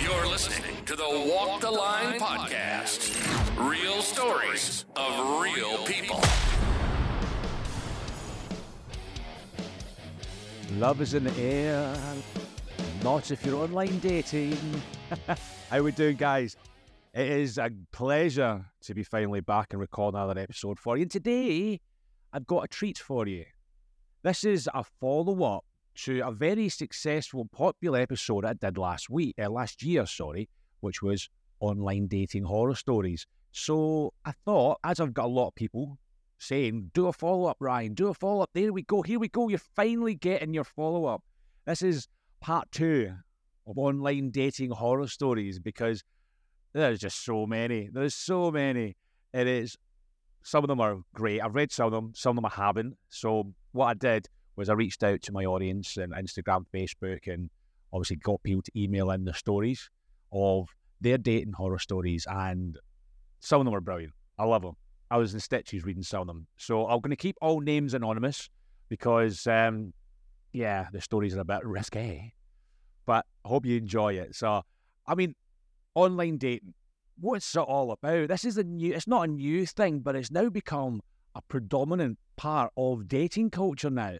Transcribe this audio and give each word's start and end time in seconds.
You're 0.00 0.26
listening 0.26 0.84
to 0.86 0.96
the 0.96 1.08
Walk 1.08 1.60
the 1.60 1.70
Line 1.70 2.18
podcast. 2.18 3.16
Real 3.58 4.02
stories 4.02 4.84
of 4.96 5.42
real 5.42 5.84
people. 5.84 6.20
Love 10.78 11.00
is 11.00 11.14
in 11.14 11.24
the 11.24 11.36
air. 11.38 11.96
Not 13.02 13.30
if 13.30 13.44
you're 13.44 13.56
online 13.62 13.98
dating. 13.98 14.56
How 15.70 15.82
we 15.82 15.92
doing, 15.92 16.16
guys? 16.16 16.56
It 17.12 17.28
is 17.28 17.58
a 17.58 17.70
pleasure 17.92 18.64
to 18.82 18.94
be 18.94 19.02
finally 19.02 19.40
back 19.40 19.72
and 19.72 19.80
record 19.80 20.14
another 20.14 20.38
episode 20.38 20.78
for 20.78 20.96
you. 20.96 21.02
And 21.02 21.10
today, 21.10 21.80
I've 22.32 22.46
got 22.46 22.64
a 22.64 22.68
treat 22.68 22.98
for 22.98 23.26
you. 23.26 23.44
This 24.22 24.44
is 24.44 24.68
a 24.74 24.84
follow-up 24.84 25.64
to 26.04 26.20
a 26.20 26.30
very 26.30 26.68
successful, 26.68 27.46
popular 27.46 28.00
episode 28.00 28.44
I 28.44 28.52
did 28.52 28.76
last 28.76 29.08
week, 29.08 29.34
uh, 29.40 29.48
last 29.48 29.82
year, 29.82 30.04
sorry, 30.04 30.50
which 30.80 31.00
was 31.00 31.30
online 31.60 32.06
dating 32.06 32.44
horror 32.44 32.74
stories. 32.74 33.26
So 33.52 34.12
I 34.26 34.32
thought, 34.44 34.78
as 34.84 35.00
I've 35.00 35.14
got 35.14 35.24
a 35.24 35.28
lot 35.28 35.48
of 35.48 35.54
people 35.54 35.98
saying, 36.38 36.90
do 36.92 37.06
a 37.06 37.14
follow 37.14 37.46
up, 37.46 37.56
Ryan, 37.60 37.94
do 37.94 38.08
a 38.08 38.14
follow 38.14 38.42
up. 38.42 38.50
There 38.52 38.74
we 38.74 38.82
go. 38.82 39.00
Here 39.00 39.18
we 39.18 39.28
go. 39.28 39.48
You're 39.48 39.58
finally 39.58 40.16
getting 40.16 40.52
your 40.52 40.64
follow 40.64 41.06
up. 41.06 41.22
This 41.64 41.80
is 41.80 42.06
part 42.42 42.70
two 42.72 43.14
of 43.66 43.78
online 43.78 44.30
dating 44.30 44.72
horror 44.72 45.08
stories 45.08 45.58
because 45.58 46.04
there's 46.74 46.98
just 46.98 47.24
so 47.24 47.46
many. 47.46 47.88
There's 47.90 48.14
so 48.14 48.50
many. 48.50 48.96
It 49.32 49.46
is. 49.46 49.78
Some 50.42 50.64
of 50.64 50.68
them 50.68 50.80
are 50.80 50.98
great. 51.14 51.40
I've 51.40 51.54
read 51.54 51.70
some 51.70 51.86
of 51.86 51.92
them. 51.92 52.12
Some 52.14 52.30
of 52.30 52.42
them 52.42 52.50
I 52.52 52.64
haven't. 52.64 52.96
So 53.08 53.52
what 53.72 53.86
I 53.86 53.94
did 53.94 54.26
was 54.56 54.68
I 54.68 54.74
reached 54.74 55.02
out 55.02 55.22
to 55.22 55.32
my 55.32 55.44
audience 55.44 55.96
and 55.96 56.12
Instagram, 56.12 56.64
Facebook, 56.74 57.32
and 57.32 57.50
obviously 57.92 58.16
got 58.16 58.42
people 58.42 58.62
to 58.62 58.72
email 58.80 59.10
in 59.10 59.24
the 59.24 59.34
stories 59.34 59.90
of 60.32 60.68
their 61.00 61.18
dating 61.18 61.52
horror 61.52 61.78
stories, 61.78 62.26
and 62.30 62.78
some 63.40 63.60
of 63.60 63.64
them 63.64 63.74
are 63.74 63.80
brilliant. 63.80 64.12
I 64.38 64.44
love 64.44 64.62
them. 64.62 64.76
I 65.10 65.16
was 65.16 65.34
in 65.34 65.40
stitches 65.40 65.84
reading 65.84 66.02
some 66.02 66.22
of 66.22 66.26
them. 66.28 66.46
So 66.56 66.86
I'm 66.86 67.00
going 67.00 67.10
to 67.10 67.16
keep 67.16 67.36
all 67.40 67.60
names 67.60 67.94
anonymous 67.94 68.48
because, 68.88 69.46
um, 69.46 69.92
yeah, 70.52 70.86
the 70.92 71.00
stories 71.00 71.36
are 71.36 71.40
a 71.40 71.44
bit 71.44 71.64
risque. 71.64 72.32
But 73.06 73.26
I 73.44 73.48
hope 73.48 73.66
you 73.66 73.76
enjoy 73.76 74.14
it. 74.14 74.36
So, 74.36 74.62
I 75.06 75.14
mean, 75.14 75.34
online 75.94 76.36
dating, 76.36 76.74
what's 77.20 77.54
it 77.54 77.60
all 77.60 77.92
about? 77.92 78.28
This 78.28 78.44
is 78.44 78.58
a 78.58 78.64
new, 78.64 78.94
it's 78.94 79.06
not 79.06 79.28
a 79.28 79.32
new 79.32 79.66
thing, 79.66 80.00
but 80.00 80.16
it's 80.16 80.30
now 80.30 80.48
become 80.48 81.00
a 81.34 81.42
predominant 81.42 82.18
part 82.36 82.72
of 82.76 83.08
dating 83.08 83.50
culture 83.50 83.90
now. 83.90 84.16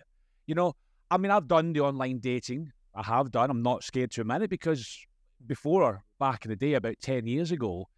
You 0.47 0.55
know, 0.55 0.75
I 1.11 1.17
mean, 1.17 1.31
I've 1.31 1.49
done 1.49 1.73
the 1.73 1.81
online 1.81 2.19
dating. 2.19 2.73
I 2.95 3.03
have 3.03 3.31
done. 3.31 3.51
I'm 3.51 3.63
not 3.63 3.85
scared 3.85 4.11
to 4.13 4.21
admit 4.21 4.43
it 4.43 4.51
because 4.51 4.99
before, 5.47 6.05
back 6.19 6.45
in 6.45 6.51
the 6.51 6.57
day, 6.57 6.75
about 6.75 6.97
10 7.01 7.27
years 7.27 7.51
ago, 7.51 7.89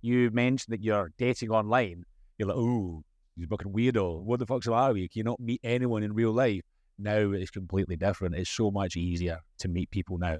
you 0.00 0.30
mentioned 0.30 0.72
that 0.72 0.82
you're 0.82 1.12
dating 1.18 1.50
online 1.50 2.04
you're 2.38 2.48
like, 2.48 2.56
oh, 2.58 3.04
he's 3.36 3.44
a 3.44 3.48
fucking 3.48 3.72
weirdo. 3.72 4.22
What 4.22 4.40
the 4.40 4.46
fuck's 4.46 4.66
the 4.66 4.92
you? 4.96 5.08
Can 5.08 5.20
you 5.20 5.24
not 5.24 5.40
meet 5.40 5.60
anyone 5.62 6.02
in 6.02 6.12
real 6.12 6.32
life? 6.32 6.62
Now 6.98 7.30
it's 7.32 7.50
completely 7.50 7.96
different. 7.96 8.34
It's 8.34 8.50
so 8.50 8.70
much 8.70 8.96
easier 8.96 9.38
to 9.58 9.68
meet 9.68 9.90
people 9.90 10.18
now. 10.18 10.38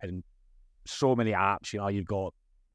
And 0.00 0.22
so 0.86 1.16
many 1.16 1.32
apps, 1.32 1.72
you 1.72 1.80
know, 1.80 1.88
you've 1.88 2.06
got 2.06 2.34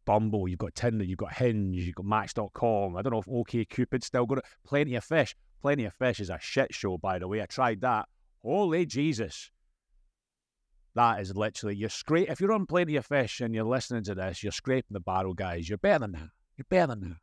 Bumble, 0.09 0.47
you've 0.47 0.57
got 0.57 0.73
Tinder, 0.73 1.05
you've 1.05 1.19
got 1.19 1.33
Hinge, 1.33 1.85
you've 1.85 1.93
got 1.93 2.07
Match.com. 2.07 2.97
I 2.97 3.03
don't 3.03 3.13
know 3.13 3.19
if 3.19 3.29
OK 3.29 3.63
Cupid 3.65 4.03
still 4.03 4.25
got 4.25 4.39
it. 4.39 4.45
Plenty 4.65 4.95
of 4.95 5.03
Fish. 5.03 5.35
Plenty 5.61 5.85
of 5.85 5.93
Fish 5.93 6.19
is 6.19 6.31
a 6.31 6.39
shit 6.41 6.73
show, 6.73 6.97
by 6.97 7.19
the 7.19 7.27
way. 7.27 7.43
I 7.43 7.45
tried 7.45 7.81
that. 7.81 8.07
Holy 8.41 8.87
Jesus. 8.87 9.51
That 10.95 11.19
is 11.19 11.35
literally, 11.35 11.75
you're 11.75 11.89
scrape. 11.89 12.27
If 12.27 12.41
you're 12.41 12.53
on 12.53 12.65
Plenty 12.65 12.95
of 12.95 13.05
Fish 13.05 13.39
and 13.39 13.53
you're 13.53 13.65
listening 13.65 14.03
to 14.05 14.15
this, 14.15 14.41
you're 14.41 14.51
scraping 14.51 14.95
the 14.95 14.99
barrel, 14.99 15.35
guys. 15.35 15.69
You're 15.69 15.77
better 15.77 15.99
than 15.99 16.13
that. 16.13 16.29
You're 16.57 16.65
better 16.71 16.95
than 16.95 17.01
that. 17.01 17.17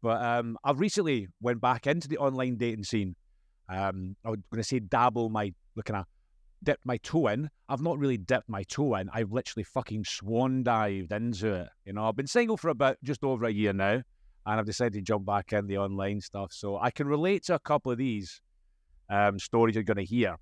But 0.00 0.22
um, 0.22 0.56
I've 0.64 0.80
recently 0.80 1.28
went 1.42 1.60
back 1.60 1.86
into 1.86 2.08
the 2.08 2.16
online 2.16 2.56
dating 2.56 2.84
scene. 2.84 3.16
Um, 3.68 4.16
I 4.24 4.30
was 4.30 4.38
going 4.50 4.62
to 4.62 4.64
say 4.66 4.78
dabble 4.78 5.28
my 5.28 5.52
looking 5.76 5.94
at 5.94 6.06
dipped 6.64 6.86
my 6.86 6.96
toe 6.98 7.28
in. 7.28 7.50
I've 7.68 7.82
not 7.82 7.98
really 7.98 8.16
dipped 8.16 8.48
my 8.48 8.62
toe 8.64 8.94
in. 8.96 9.10
I've 9.12 9.32
literally 9.32 9.64
fucking 9.64 10.04
swan 10.04 10.62
dived 10.62 11.12
into 11.12 11.52
it. 11.54 11.68
You 11.84 11.92
know, 11.92 12.08
I've 12.08 12.16
been 12.16 12.26
single 12.26 12.56
for 12.56 12.70
about 12.70 12.96
just 13.02 13.22
over 13.22 13.44
a 13.46 13.52
year 13.52 13.72
now, 13.72 13.92
and 13.92 14.04
I've 14.46 14.66
decided 14.66 14.94
to 14.94 15.02
jump 15.02 15.26
back 15.26 15.52
in 15.52 15.66
the 15.66 15.78
online 15.78 16.20
stuff. 16.20 16.52
So 16.52 16.78
I 16.78 16.90
can 16.90 17.06
relate 17.06 17.44
to 17.44 17.54
a 17.54 17.58
couple 17.60 17.92
of 17.92 17.98
these 17.98 18.40
um, 19.10 19.38
stories 19.38 19.74
you're 19.74 19.84
going 19.84 19.98
to 19.98 20.04
hear 20.04 20.36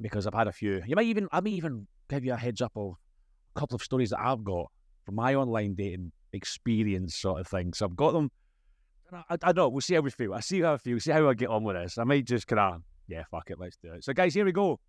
because 0.00 0.26
I've 0.26 0.34
had 0.34 0.48
a 0.48 0.52
few. 0.52 0.82
You 0.86 0.96
might 0.96 1.06
even 1.06 1.28
I 1.32 1.40
may 1.40 1.50
even 1.50 1.86
give 2.08 2.24
you 2.24 2.32
a 2.32 2.36
heads 2.36 2.60
up 2.60 2.72
of 2.76 2.94
a 3.54 3.60
couple 3.60 3.74
of 3.74 3.82
stories 3.82 4.10
that 4.10 4.20
I've 4.20 4.44
got 4.44 4.66
from 5.04 5.16
my 5.16 5.34
online 5.34 5.74
dating 5.74 6.12
experience, 6.32 7.16
sort 7.16 7.40
of 7.40 7.46
thing. 7.46 7.72
So 7.74 7.86
I've 7.86 7.96
got 7.96 8.12
them 8.12 8.30
I, 9.12 9.22
I, 9.30 9.36
don't 9.36 9.56
know. 9.56 9.68
We'll 9.68 9.80
see 9.80 9.94
how 9.94 10.00
we 10.00 10.10
feel. 10.10 10.34
I 10.34 10.40
see 10.40 10.60
how 10.60 10.74
I 10.74 10.76
feel. 10.78 10.98
See 10.98 11.12
how 11.12 11.28
I 11.28 11.34
get 11.34 11.48
on 11.48 11.62
with 11.62 11.76
this. 11.76 11.98
I 11.98 12.04
might 12.04 12.24
just 12.24 12.46
kind 12.46 12.58
of, 12.58 12.82
yeah, 13.08 13.22
fuck 13.30 13.50
it. 13.50 13.58
Let's 13.58 13.76
do 13.76 13.92
it. 13.92 14.04
So, 14.04 14.12
guys, 14.12 14.34
here 14.34 14.44
we 14.44 14.52
go. 14.52 14.80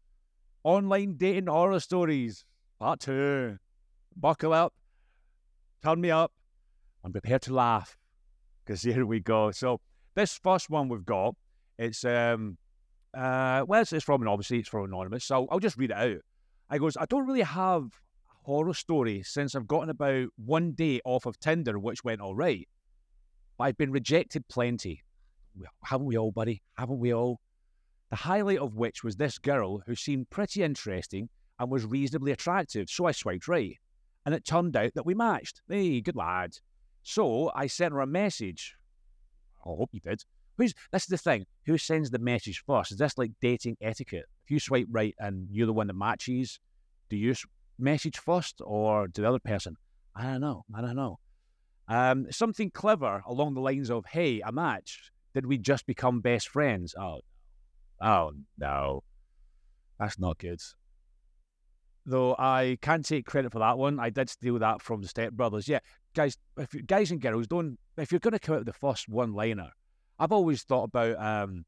Online 0.65 1.13
dating 1.15 1.45
horror 1.45 1.79
stories, 1.79 2.43
part 2.79 2.99
two. 2.99 3.59
Buckle 4.17 4.51
up. 4.51 4.73
Turn 5.83 6.01
me 6.01 6.09
up. 6.09 6.31
I'm 7.03 7.11
prepared 7.11 7.43
to 7.43 7.53
laugh 7.53 7.95
because 8.65 8.81
here 8.81 9.05
we 9.05 9.19
go. 9.19 9.51
So, 9.51 9.79
this 10.15 10.39
first 10.41 10.71
one 10.71 10.89
we've 10.89 11.05
got, 11.05 11.35
it's, 11.77 12.03
um, 12.03 12.57
uh, 13.15 13.63
well, 13.67 13.83
it's, 13.83 13.93
it's 13.93 14.03
from, 14.03 14.27
obviously, 14.27 14.57
it's 14.57 14.67
from 14.67 14.85
Anonymous. 14.85 15.23
So, 15.23 15.47
I'll 15.51 15.59
just 15.59 15.77
read 15.77 15.91
it 15.91 15.97
out. 15.97 16.17
I 16.67 16.79
goes, 16.79 16.97
I 16.97 17.05
don't 17.05 17.27
really 17.27 17.43
have 17.43 17.83
a 17.83 18.45
horror 18.45 18.73
story 18.73 19.21
since 19.21 19.53
I've 19.53 19.67
gotten 19.67 19.91
about 19.91 20.29
one 20.43 20.71
day 20.71 20.99
off 21.05 21.27
of 21.27 21.39
Tinder, 21.39 21.77
which 21.77 22.03
went 22.03 22.21
all 22.21 22.35
right. 22.35 22.67
But 23.59 23.65
I've 23.65 23.77
been 23.77 23.91
rejected 23.91 24.47
plenty. 24.47 25.03
Haven't 25.83 26.07
we 26.07 26.17
all, 26.17 26.31
buddy? 26.31 26.63
Haven't 26.75 26.97
we 26.97 27.13
all? 27.13 27.39
The 28.09 28.15
highlight 28.17 28.59
of 28.59 28.75
which 28.75 29.03
was 29.03 29.15
this 29.15 29.37
girl 29.37 29.81
who 29.85 29.95
seemed 29.95 30.29
pretty 30.29 30.63
interesting 30.63 31.29
and 31.59 31.71
was 31.71 31.85
reasonably 31.85 32.31
attractive, 32.31 32.89
so 32.89 33.05
I 33.05 33.11
swiped 33.11 33.47
right. 33.47 33.77
And 34.25 34.33
it 34.33 34.45
turned 34.45 34.75
out 34.75 34.93
that 34.95 35.05
we 35.05 35.13
matched. 35.13 35.61
Hey, 35.67 36.01
good 36.01 36.15
lad. 36.15 36.57
So 37.03 37.51
I 37.55 37.67
sent 37.67 37.93
her 37.93 38.01
a 38.01 38.07
message. 38.07 38.75
I 39.65 39.69
hope 39.69 39.89
you 39.93 39.99
did. 39.99 40.23
Who's 40.57 40.73
this 40.91 41.03
is 41.03 41.09
the 41.09 41.17
thing. 41.17 41.45
Who 41.65 41.77
sends 41.77 42.09
the 42.09 42.19
message 42.19 42.63
first? 42.65 42.91
Is 42.91 42.97
this 42.97 43.17
like 43.17 43.31
dating 43.41 43.77
etiquette? 43.81 44.25
If 44.45 44.51
you 44.51 44.59
swipe 44.59 44.87
right 44.89 45.15
and 45.19 45.47
you're 45.51 45.67
the 45.67 45.73
one 45.73 45.87
that 45.87 45.95
matches, 45.95 46.59
do 47.09 47.17
you 47.17 47.35
message 47.77 48.17
first 48.17 48.61
or 48.63 49.07
do 49.07 49.21
the 49.21 49.29
other 49.29 49.39
person? 49.39 49.75
I 50.15 50.23
don't 50.23 50.41
know. 50.41 50.63
I 50.73 50.81
don't 50.81 50.95
know. 50.95 51.19
Um, 51.87 52.31
something 52.31 52.71
clever 52.71 53.21
along 53.27 53.53
the 53.53 53.61
lines 53.61 53.91
of, 53.91 54.05
hey, 54.05 54.41
a 54.41 54.51
match. 54.51 55.11
Did 55.33 55.45
we 55.45 55.57
just 55.57 55.85
become 55.85 56.21
best 56.21 56.47
friends? 56.47 56.95
Oh, 56.97 57.19
oh 58.05 58.31
no. 58.57 59.03
That's 59.99 60.19
not 60.19 60.37
good. 60.37 60.61
Though 62.05 62.35
I 62.37 62.77
can't 62.81 63.05
take 63.05 63.25
credit 63.25 63.51
for 63.51 63.59
that 63.59 63.77
one. 63.77 63.99
I 63.99 64.09
did 64.09 64.29
steal 64.29 64.59
that 64.59 64.81
from 64.81 65.01
the 65.01 65.07
Step 65.07 65.31
Brothers. 65.33 65.67
Yeah, 65.67 65.79
guys, 66.13 66.37
if 66.57 66.73
you, 66.73 66.83
guys 66.83 67.11
and 67.11 67.21
girls 67.21 67.47
don't, 67.47 67.77
if 67.97 68.11
you're 68.11 68.19
going 68.19 68.33
to 68.33 68.39
come 68.39 68.55
out 68.55 68.59
with 68.59 68.67
the 68.67 68.73
first 68.73 69.09
one 69.09 69.33
liner, 69.33 69.71
I've 70.19 70.31
always 70.31 70.63
thought 70.63 70.83
about, 70.83 71.17
um, 71.19 71.65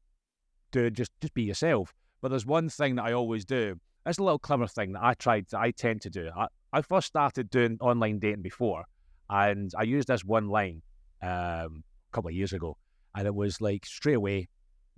dude, 0.70 0.94
just 0.94 1.10
just 1.20 1.34
be 1.34 1.42
yourself. 1.42 1.92
But 2.20 2.28
there's 2.28 2.46
one 2.46 2.68
thing 2.68 2.96
that 2.96 3.04
I 3.04 3.12
always 3.12 3.44
do. 3.44 3.80
It's 4.06 4.18
a 4.18 4.22
little 4.22 4.38
clever 4.38 4.66
thing 4.66 4.92
that 4.92 5.02
I 5.02 5.14
tried. 5.14 5.46
I 5.54 5.70
tend 5.70 6.02
to 6.02 6.10
do. 6.10 6.30
I, 6.36 6.46
I 6.72 6.82
first 6.82 7.08
started 7.08 7.50
doing 7.50 7.78
online 7.80 8.18
dating 8.18 8.42
before, 8.42 8.84
and 9.28 9.72
I 9.76 9.82
used 9.82 10.08
this 10.08 10.24
one 10.24 10.48
line 10.48 10.82
um, 11.22 11.82
a 12.10 12.12
couple 12.12 12.28
of 12.28 12.34
years 12.34 12.52
ago, 12.52 12.76
and 13.14 13.26
it 13.26 13.34
was 13.34 13.60
like 13.60 13.84
straight 13.86 14.14
away, 14.16 14.48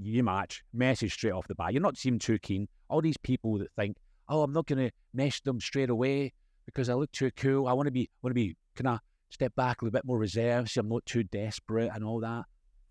you 0.00 0.22
match, 0.22 0.62
message 0.72 1.12
straight 1.12 1.32
off 1.32 1.46
the 1.48 1.54
bat. 1.54 1.72
You're 1.72 1.82
not 1.82 1.96
seeming 1.96 2.18
too 2.18 2.38
keen. 2.38 2.68
All 2.88 3.00
these 3.00 3.16
people 3.16 3.58
that 3.58 3.72
think, 3.76 3.96
oh, 4.28 4.42
I'm 4.42 4.52
not 4.52 4.66
going 4.66 4.78
to 4.78 4.90
message 5.12 5.42
them 5.42 5.60
straight 5.60 5.90
away 5.90 6.32
because 6.66 6.88
I 6.88 6.94
look 6.94 7.12
too 7.12 7.30
cool. 7.36 7.66
I 7.66 7.72
want 7.72 7.86
to 7.86 7.92
be, 7.92 8.08
want 8.22 8.30
to 8.30 8.34
be, 8.34 8.56
can 8.76 8.86
I 8.86 8.98
step 9.30 9.54
back 9.56 9.80
a 9.80 9.84
little 9.84 9.96
bit 9.96 10.04
more 10.04 10.18
reserved 10.18 10.70
so 10.70 10.80
I'm 10.80 10.88
not 10.88 11.04
too 11.06 11.24
desperate 11.24 11.90
and 11.94 12.04
all 12.04 12.20
that? 12.20 12.44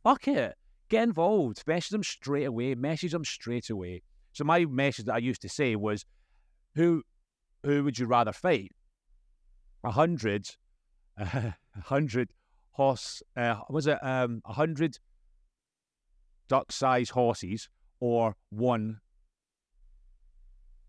Fuck 0.03 0.27
it. 0.27 0.55
Get 0.89 1.03
involved. 1.03 1.63
Message 1.67 1.89
them 1.89 2.03
straight 2.03 2.45
away. 2.45 2.75
Message 2.75 3.11
them 3.11 3.25
straight 3.25 3.69
away. 3.69 4.01
So 4.33 4.43
my 4.43 4.65
message 4.65 5.05
that 5.05 5.15
I 5.15 5.19
used 5.19 5.41
to 5.41 5.49
say 5.49 5.75
was, 5.75 6.05
who, 6.75 7.03
who 7.63 7.83
would 7.83 7.97
you 7.97 8.05
rather 8.05 8.31
fight? 8.31 8.71
A 9.83 9.91
hundred 9.91 10.49
a 11.17 11.55
hundred 11.83 12.29
horse, 12.71 13.21
uh, 13.35 13.55
was 13.69 13.87
it 13.87 13.97
um, 14.01 14.41
a 14.45 14.53
hundred 16.49 16.61
duck-sized 16.61 17.11
horses 17.11 17.69
or 17.99 18.35
one 18.49 18.99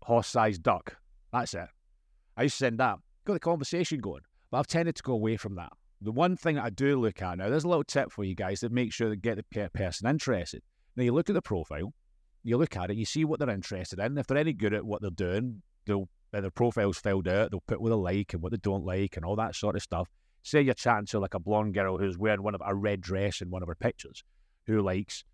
horse-sized 0.03 0.63
duck? 0.63 0.97
That's 1.31 1.53
it. 1.53 1.67
I 2.37 2.43
used 2.43 2.57
to 2.57 2.65
send 2.65 2.79
that. 2.79 2.97
Got 3.25 3.33
the 3.33 3.39
conversation 3.39 3.99
going, 3.99 4.21
but 4.49 4.59
I've 4.59 4.67
tended 4.67 4.95
to 4.95 5.03
go 5.03 5.13
away 5.13 5.37
from 5.37 5.55
that. 5.55 5.71
The 6.01 6.11
one 6.11 6.35
thing 6.35 6.55
that 6.55 6.65
I 6.65 6.69
do 6.71 6.99
look 6.99 7.21
at 7.21 7.37
now, 7.37 7.49
there's 7.49 7.63
a 7.63 7.67
little 7.67 7.83
tip 7.83 8.11
for 8.11 8.23
you 8.23 8.33
guys 8.33 8.61
to 8.61 8.69
make 8.69 8.91
sure 8.91 9.09
to 9.09 9.15
get 9.15 9.37
the 9.37 9.69
person 9.69 10.09
interested. 10.09 10.63
Now 10.95 11.03
you 11.03 11.13
look 11.13 11.29
at 11.29 11.35
the 11.35 11.41
profile, 11.41 11.93
you 12.43 12.57
look 12.57 12.75
at 12.75 12.89
it, 12.89 12.97
you 12.97 13.05
see 13.05 13.23
what 13.23 13.39
they're 13.39 13.49
interested 13.49 13.99
in. 13.99 14.17
If 14.17 14.25
they're 14.25 14.37
any 14.37 14.53
good 14.53 14.73
at 14.73 14.83
what 14.83 15.01
they're 15.01 15.11
doing, 15.11 15.61
they'll 15.85 16.09
their 16.31 16.49
profile's 16.49 16.97
filled 16.97 17.27
out. 17.27 17.51
They'll 17.51 17.63
put 17.67 17.81
what 17.81 17.89
they 17.89 17.95
like 17.95 18.33
and 18.33 18.41
what 18.41 18.51
they 18.53 18.57
don't 18.57 18.85
like 18.85 19.17
and 19.17 19.25
all 19.25 19.35
that 19.35 19.53
sort 19.53 19.75
of 19.75 19.81
stuff. 19.81 20.09
Say 20.43 20.61
you're 20.61 20.73
chatting 20.73 21.05
to 21.07 21.19
like 21.19 21.33
a 21.33 21.39
blonde 21.39 21.73
girl 21.73 21.97
who's 21.97 22.17
wearing 22.17 22.41
one 22.41 22.55
of 22.55 22.61
a 22.65 22.73
red 22.73 23.01
dress 23.01 23.41
in 23.41 23.49
one 23.49 23.61
of 23.61 23.67
her 23.67 23.75
pictures, 23.75 24.23
who 24.65 24.81
likes 24.81 25.25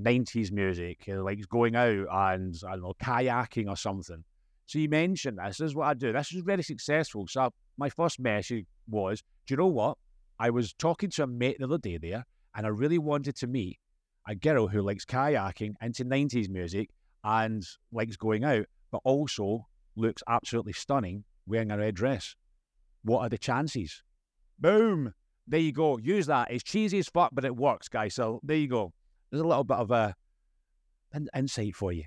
90s 0.00 0.52
music, 0.52 1.02
who 1.06 1.22
likes 1.22 1.46
going 1.46 1.76
out 1.76 2.06
and 2.10 2.54
I 2.66 2.72
don't 2.72 2.82
know 2.82 2.94
kayaking 3.02 3.68
or 3.68 3.76
something. 3.76 4.24
So 4.66 4.78
you 4.78 4.88
mentioned 4.88 5.38
this, 5.38 5.58
this 5.58 5.66
is 5.66 5.74
what 5.74 5.88
I 5.88 5.94
do. 5.94 6.12
This 6.12 6.32
was 6.32 6.42
very 6.44 6.62
successful. 6.62 7.26
So 7.28 7.50
my 7.76 7.88
first 7.88 8.20
message 8.20 8.66
was, 8.88 9.22
do 9.46 9.52
you 9.54 9.56
know 9.58 9.66
what? 9.66 9.98
I 10.38 10.50
was 10.50 10.72
talking 10.72 11.10
to 11.10 11.24
a 11.24 11.26
mate 11.26 11.58
the 11.58 11.66
other 11.66 11.78
day 11.78 11.98
there, 11.98 12.24
and 12.54 12.66
I 12.66 12.70
really 12.70 12.98
wanted 12.98 13.36
to 13.36 13.46
meet 13.46 13.78
a 14.26 14.34
girl 14.34 14.68
who 14.68 14.82
likes 14.82 15.04
kayaking, 15.04 15.74
into 15.82 16.04
90s 16.04 16.48
music, 16.48 16.90
and 17.24 17.62
likes 17.92 18.16
going 18.16 18.44
out, 18.44 18.66
but 18.90 19.00
also 19.04 19.66
looks 19.96 20.22
absolutely 20.28 20.72
stunning 20.72 21.24
wearing 21.46 21.70
a 21.70 21.78
red 21.78 21.94
dress. 21.94 22.34
What 23.04 23.20
are 23.20 23.28
the 23.28 23.38
chances? 23.38 24.02
Boom! 24.58 25.12
There 25.46 25.60
you 25.60 25.72
go. 25.72 25.98
Use 25.98 26.26
that. 26.26 26.50
It's 26.50 26.62
cheesy 26.62 26.98
as 26.98 27.08
fuck, 27.08 27.30
but 27.32 27.44
it 27.44 27.56
works, 27.56 27.88
guys. 27.88 28.14
So 28.14 28.40
there 28.44 28.56
you 28.56 28.68
go. 28.68 28.92
There's 29.32 29.40
a 29.40 29.46
little 29.46 29.64
bit 29.64 29.78
of 29.78 29.90
a 29.90 30.14
an 31.12 31.28
insight 31.34 31.74
for 31.74 31.90
you. 31.90 32.04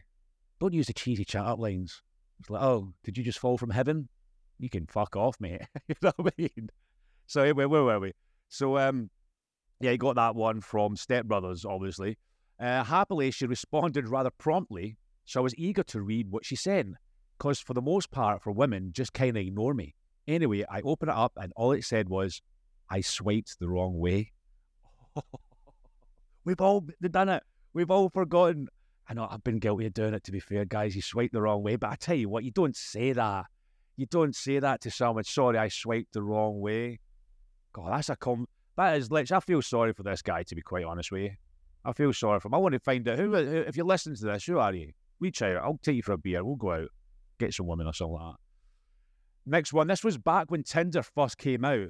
Don't 0.60 0.74
use 0.74 0.88
the 0.88 0.94
cheesy 0.94 1.26
chat 1.26 1.44
up 1.46 1.60
lines. 1.60 2.04
It's 2.40 2.50
like, 2.52 2.62
oh, 2.62 2.94
did 3.04 3.18
you 3.18 3.24
just 3.24 3.40
fall 3.40 3.58
from 3.58 3.72
heaven? 3.72 4.10
You 4.60 4.70
can 4.70 4.86
fuck 4.86 5.16
off, 5.16 5.36
mate. 5.40 5.62
you 5.88 5.96
know 6.04 6.12
what 6.18 6.34
I 6.38 6.42
mean? 6.42 6.70
So 7.26 7.52
where, 7.54 7.68
where 7.68 7.84
were 7.84 8.00
we? 8.00 8.14
So 8.48 8.78
um, 8.78 9.10
yeah, 9.80 9.92
he 9.92 9.98
got 9.98 10.16
that 10.16 10.36
one 10.36 10.62
from 10.62 10.96
Step 10.96 11.26
Brothers, 11.26 11.66
obviously. 11.66 12.18
Uh, 12.60 12.84
happily, 12.84 13.32
she 13.32 13.48
responded 13.48 14.08
rather 14.08 14.30
promptly, 14.30 14.98
so 15.26 15.40
I 15.40 15.44
was 15.44 15.56
eager 15.58 15.84
to 15.84 16.02
read 16.02 16.32
what 16.32 16.46
she 16.46 16.56
said, 16.56 16.94
because 17.38 17.60
for 17.60 17.74
the 17.74 17.82
most 17.82 18.12
part, 18.12 18.44
for 18.44 18.52
women, 18.52 18.92
just 18.94 19.14
kind 19.14 19.36
of 19.36 19.42
ignore 19.42 19.74
me. 19.74 19.96
Anyway, 20.28 20.64
I 20.70 20.82
opened 20.82 21.10
it 21.10 21.18
up, 21.18 21.34
and 21.36 21.52
all 21.56 21.72
it 21.72 21.84
said 21.84 22.08
was, 22.08 22.42
"I 22.90 23.02
swiped 23.02 23.60
the 23.60 23.68
wrong 23.68 23.98
way." 23.98 24.32
We've 26.46 26.62
all 26.62 26.88
done 27.10 27.30
it. 27.30 27.44
We've 27.74 27.92
all 27.92 28.10
forgotten. 28.10 28.68
I 29.10 29.14
know 29.14 29.28
I've 29.30 29.44
been 29.44 29.60
guilty 29.60 29.88
of 29.88 29.94
doing 29.94 30.14
it. 30.14 30.24
To 30.24 30.32
be 30.32 30.40
fair, 30.40 30.64
guys, 30.66 30.96
you 30.96 31.02
swiped 31.02 31.34
the 31.34 31.42
wrong 31.42 31.64
way. 31.64 31.76
But 31.76 31.90
I 31.90 31.96
tell 31.96 32.16
you 32.16 32.30
what, 32.30 32.44
you 32.44 32.52
don't 32.52 32.76
say 32.76 33.12
that. 33.12 33.46
You 33.98 34.06
don't 34.06 34.36
say 34.36 34.60
that 34.60 34.82
to 34.82 34.92
someone. 34.92 35.24
Sorry, 35.24 35.58
I 35.58 35.68
swiped 35.70 36.14
the 36.14 36.22
wrong 36.22 36.60
way. 36.60 37.00
God, 37.74 37.92
that's 37.92 38.10
a 38.10 38.16
com. 38.16 38.48
That 38.78 38.98
is. 38.98 39.10
I 39.12 39.40
feel 39.40 39.62
sorry 39.62 39.94
for 39.94 40.04
this 40.04 40.22
guy. 40.22 40.44
To 40.44 40.56
be 40.56 40.62
quite 40.62 40.86
honest 40.86 41.12
with 41.12 41.24
you, 41.24 41.32
I 41.84 41.94
feel 41.94 42.14
sorry 42.14 42.40
for 42.40 42.48
him. 42.48 42.54
I 42.54 42.58
want 42.58 42.74
to 42.74 42.80
find 42.80 43.08
out 43.08 43.20
who. 43.20 43.34
If 43.34 43.76
you're 43.76 43.86
listening 43.86 44.16
to 44.18 44.26
this, 44.26 44.46
who 44.46 44.60
are 44.60 44.74
you? 44.74 44.92
Reach 45.20 45.42
out. 45.42 45.58
I'll 45.58 45.80
take 45.82 45.96
you 45.96 46.04
for 46.04 46.14
a 46.14 46.18
beer. 46.18 46.44
We'll 46.44 46.56
go 46.56 46.72
out, 46.72 46.90
get 47.40 47.54
some 47.54 47.68
women 47.68 47.88
or 47.88 47.94
something 47.94 48.16
like 48.16 48.34
that. 48.34 48.40
Next 49.46 49.74
one. 49.74 49.88
This 49.88 50.04
was 50.04 50.18
back 50.18 50.52
when 50.52 50.64
Tinder 50.64 51.04
first 51.04 51.38
came 51.38 51.64
out. 51.64 51.90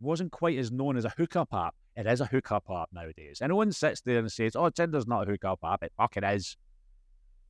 Wasn't 0.00 0.30
quite 0.30 0.58
as 0.58 0.70
known 0.70 0.96
as 0.96 1.04
a 1.04 1.12
hookup 1.16 1.52
app. 1.52 1.74
It 1.96 2.06
is 2.06 2.20
a 2.20 2.26
hookup 2.26 2.64
app 2.70 2.88
nowadays. 2.92 3.38
And 3.40 3.50
no 3.50 3.56
one 3.56 3.72
sits 3.72 4.00
there 4.00 4.18
and 4.18 4.32
says, 4.32 4.56
"Oh, 4.56 4.70
Tinder's 4.70 5.06
not 5.06 5.28
a 5.28 5.30
hookup 5.30 5.60
app." 5.64 5.82
It 5.82 5.92
fucking 5.96 6.24
is. 6.24 6.56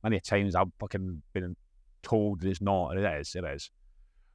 Many 0.03 0.19
times 0.19 0.53
I've 0.53 0.73
fucking 0.79 1.23
been 1.31 1.55
told 2.01 2.41
that 2.41 2.49
it's 2.49 2.61
not. 2.61 2.89
And 2.91 3.05
it 3.05 3.19
is. 3.19 3.35
It 3.35 3.45
is. 3.45 3.71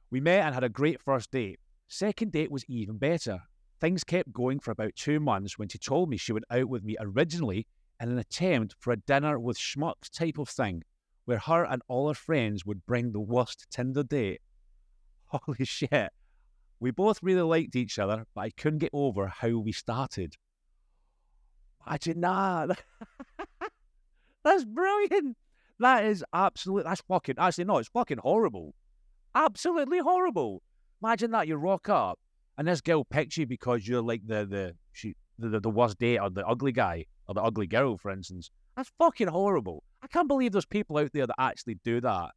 We 0.09 0.19
met 0.19 0.45
and 0.45 0.53
had 0.55 0.63
a 0.63 0.69
great 0.69 0.99
first 1.01 1.31
date. 1.31 1.59
Second 1.87 2.31
date 2.31 2.51
was 2.51 2.65
even 2.67 2.97
better. 2.97 3.39
Things 3.79 4.03
kept 4.03 4.33
going 4.33 4.59
for 4.59 4.71
about 4.71 4.95
two 4.95 5.19
months 5.19 5.57
when 5.57 5.69
she 5.69 5.77
told 5.77 6.09
me 6.09 6.17
she 6.17 6.33
went 6.33 6.45
out 6.49 6.67
with 6.67 6.83
me 6.83 6.97
originally 6.99 7.67
in 8.01 8.09
an 8.09 8.17
attempt 8.17 8.75
for 8.79 8.91
a 8.91 8.97
dinner 8.97 9.39
with 9.39 9.57
schmucks 9.57 10.09
type 10.11 10.37
of 10.37 10.49
thing, 10.49 10.83
where 11.25 11.37
her 11.37 11.65
and 11.65 11.81
all 11.87 12.07
her 12.07 12.13
friends 12.13 12.65
would 12.65 12.85
bring 12.85 13.11
the 13.11 13.19
worst 13.19 13.67
Tinder 13.69 14.03
date. 14.03 14.41
Holy 15.27 15.65
shit. 15.65 16.11
We 16.79 16.91
both 16.91 17.19
really 17.21 17.41
liked 17.41 17.75
each 17.75 17.99
other, 17.99 18.25
but 18.33 18.41
I 18.41 18.49
couldn't 18.51 18.79
get 18.79 18.91
over 18.93 19.27
how 19.27 19.57
we 19.57 19.71
started. 19.71 20.35
Imagine 21.85 22.21
that. 22.21 22.81
that's 24.43 24.63
brilliant. 24.65 25.37
That 25.79 26.05
is 26.05 26.23
absolute. 26.33 26.83
That's 26.85 27.01
fucking. 27.01 27.35
Actually, 27.37 27.65
no, 27.65 27.77
it's 27.77 27.89
fucking 27.89 28.19
horrible. 28.19 28.73
Absolutely 29.35 29.99
horrible. 29.99 30.61
Imagine 31.01 31.31
that 31.31 31.47
you 31.47 31.55
rock 31.55 31.89
up 31.89 32.19
and 32.57 32.67
this 32.67 32.81
girl 32.81 33.05
picks 33.05 33.37
you 33.37 33.47
because 33.47 33.87
you're 33.87 34.01
like 34.01 34.21
the 34.25 34.45
the 34.45 34.75
she 34.91 35.15
the, 35.39 35.61
the 35.61 35.69
worst 35.69 35.97
date 35.97 36.19
or 36.19 36.29
the 36.29 36.45
ugly 36.45 36.73
guy 36.73 37.05
or 37.27 37.33
the 37.33 37.41
ugly 37.41 37.67
girl, 37.67 37.97
for 37.97 38.11
instance. 38.11 38.51
That's 38.75 38.91
fucking 38.97 39.29
horrible. 39.29 39.83
I 40.03 40.07
can't 40.07 40.27
believe 40.27 40.51
there's 40.51 40.65
people 40.65 40.97
out 40.97 41.11
there 41.13 41.25
that 41.25 41.35
actually 41.39 41.79
do 41.83 42.01
that. 42.01 42.31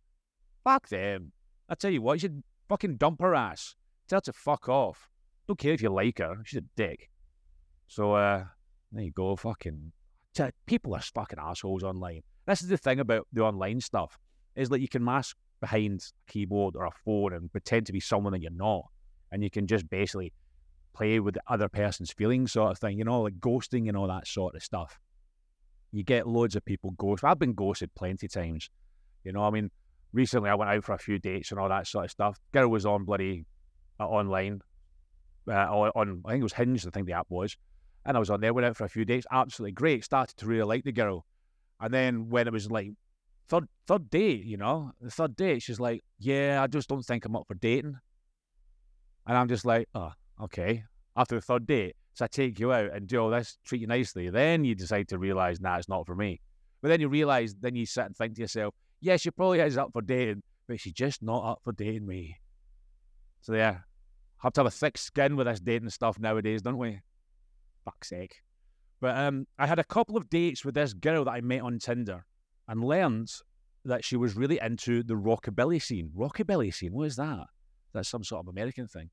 Fuck 0.62 0.88
them. 0.88 1.32
I 1.68 1.74
tell 1.74 1.90
you 1.90 2.02
what, 2.02 2.14
you 2.14 2.18
should 2.20 2.42
fucking 2.68 2.96
dump 2.96 3.20
her 3.20 3.34
ass. 3.34 3.74
Tell 4.12 4.18
her 4.18 4.30
to 4.30 4.32
fuck 4.34 4.68
off. 4.68 5.08
Don't 5.48 5.58
care 5.58 5.72
if 5.72 5.80
you 5.80 5.88
like 5.88 6.18
her. 6.18 6.36
She's 6.44 6.58
a 6.58 6.64
dick. 6.76 7.08
So 7.88 8.12
uh 8.12 8.44
there 8.90 9.04
you 9.04 9.10
go. 9.10 9.34
Fucking 9.36 9.90
people 10.66 10.94
are 10.94 11.00
fucking 11.00 11.38
assholes 11.40 11.82
online. 11.82 12.20
This 12.46 12.60
is 12.60 12.68
the 12.68 12.76
thing 12.76 13.00
about 13.00 13.26
the 13.32 13.42
online 13.42 13.80
stuff 13.80 14.18
is 14.54 14.68
that 14.68 14.82
you 14.82 14.88
can 14.88 15.02
mask 15.02 15.38
behind 15.62 16.02
a 16.02 16.30
keyboard 16.30 16.76
or 16.76 16.84
a 16.84 16.90
phone 17.06 17.32
and 17.32 17.50
pretend 17.50 17.86
to 17.86 17.92
be 17.94 18.00
someone 18.00 18.34
that 18.34 18.42
you're 18.42 18.50
not. 18.50 18.84
And 19.30 19.42
you 19.42 19.48
can 19.48 19.66
just 19.66 19.88
basically 19.88 20.34
play 20.92 21.18
with 21.18 21.32
the 21.32 21.42
other 21.48 21.70
person's 21.70 22.12
feelings, 22.12 22.52
sort 22.52 22.72
of 22.72 22.78
thing, 22.78 22.98
you 22.98 23.04
know, 23.04 23.22
like 23.22 23.40
ghosting 23.40 23.88
and 23.88 23.96
all 23.96 24.08
that 24.08 24.26
sort 24.28 24.54
of 24.54 24.62
stuff. 24.62 25.00
You 25.90 26.04
get 26.04 26.28
loads 26.28 26.54
of 26.54 26.66
people 26.66 26.90
ghost. 26.98 27.24
I've 27.24 27.38
been 27.38 27.54
ghosted 27.54 27.94
plenty 27.94 28.28
times. 28.28 28.68
You 29.24 29.32
know, 29.32 29.44
I 29.44 29.48
mean, 29.48 29.70
recently 30.12 30.50
I 30.50 30.54
went 30.54 30.70
out 30.70 30.84
for 30.84 30.92
a 30.92 30.98
few 30.98 31.18
dates 31.18 31.50
and 31.50 31.58
all 31.58 31.70
that 31.70 31.86
sort 31.86 32.04
of 32.04 32.10
stuff. 32.10 32.38
Girl 32.52 32.68
was 32.68 32.84
on 32.84 33.06
bloody 33.06 33.46
online, 33.98 34.60
uh, 35.48 35.52
on, 35.52 36.22
I 36.24 36.30
think 36.30 36.40
it 36.40 36.44
was 36.44 36.52
Hinge, 36.52 36.86
I 36.86 36.90
think 36.90 37.06
the 37.06 37.12
app 37.12 37.26
was. 37.28 37.56
And 38.04 38.16
I 38.16 38.20
was 38.20 38.30
on 38.30 38.40
there, 38.40 38.52
went 38.52 38.66
out 38.66 38.76
for 38.76 38.84
a 38.84 38.88
few 38.88 39.04
dates, 39.04 39.26
absolutely 39.30 39.72
great. 39.72 40.04
Started 40.04 40.36
to 40.38 40.46
really 40.46 40.64
like 40.64 40.84
the 40.84 40.92
girl. 40.92 41.24
And 41.80 41.92
then 41.92 42.28
when 42.28 42.46
it 42.46 42.52
was 42.52 42.70
like 42.70 42.90
third 43.48 43.68
third 43.86 44.10
date, 44.10 44.44
you 44.44 44.56
know, 44.56 44.92
the 45.00 45.10
third 45.10 45.36
date, 45.36 45.62
she's 45.62 45.80
like, 45.80 46.02
"Yeah, 46.18 46.62
I 46.62 46.66
just 46.68 46.88
don't 46.88 47.04
think 47.04 47.24
I'm 47.24 47.36
up 47.36 47.46
for 47.46 47.54
dating," 47.54 47.96
and 49.26 49.38
I'm 49.38 49.48
just 49.48 49.64
like, 49.64 49.88
"Oh, 49.94 50.12
okay." 50.42 50.84
After 51.16 51.34
the 51.34 51.42
third 51.42 51.66
date, 51.66 51.96
so 52.14 52.24
I 52.24 52.28
take 52.28 52.58
you 52.58 52.72
out 52.72 52.92
and 52.92 53.06
do 53.06 53.18
all 53.18 53.30
this, 53.30 53.58
treat 53.64 53.80
you 53.80 53.86
nicely. 53.86 54.30
Then 54.30 54.64
you 54.64 54.74
decide 54.74 55.08
to 55.08 55.18
realize, 55.18 55.60
nah, 55.60 55.76
it's 55.76 55.88
not 55.88 56.06
for 56.06 56.14
me. 56.14 56.40
But 56.80 56.88
then 56.88 57.00
you 57.00 57.08
realize, 57.08 57.54
then 57.54 57.74
you 57.74 57.86
sit 57.86 58.06
and 58.06 58.16
think 58.16 58.34
to 58.36 58.42
yourself, 58.42 58.74
yeah, 59.00 59.16
she 59.16 59.30
probably 59.30 59.60
is 59.60 59.76
up 59.76 59.92
for 59.92 60.02
dating, 60.02 60.42
but 60.66 60.80
she's 60.80 60.92
just 60.92 61.22
not 61.22 61.44
up 61.44 61.60
for 61.64 61.72
dating 61.72 62.06
me. 62.06 62.36
So 63.42 63.54
yeah, 63.54 63.78
have 64.38 64.52
to 64.54 64.60
have 64.60 64.66
a 64.66 64.70
thick 64.70 64.96
skin 64.96 65.36
with 65.36 65.46
this 65.46 65.60
dating 65.60 65.90
stuff 65.90 66.18
nowadays, 66.18 66.62
don't 66.62 66.78
we? 66.78 67.00
Fuck's 67.84 68.08
sake. 68.08 68.36
But 69.00 69.16
um, 69.16 69.46
I 69.58 69.66
had 69.66 69.80
a 69.80 69.84
couple 69.84 70.16
of 70.16 70.30
dates 70.30 70.64
with 70.64 70.74
this 70.74 70.92
girl 70.92 71.24
that 71.24 71.32
I 71.32 71.40
met 71.40 71.62
on 71.62 71.78
Tinder 71.80 72.24
and 72.68 72.84
learned 72.84 73.32
that 73.84 74.04
she 74.04 74.16
was 74.16 74.36
really 74.36 74.60
into 74.62 75.02
the 75.02 75.14
rockabilly 75.14 75.82
scene. 75.82 76.12
Rockabilly 76.16 76.72
scene, 76.72 76.92
what 76.92 77.08
is 77.08 77.16
that? 77.16 77.46
That's 77.92 78.08
some 78.08 78.22
sort 78.22 78.44
of 78.44 78.48
American 78.48 78.86
thing. 78.86 79.10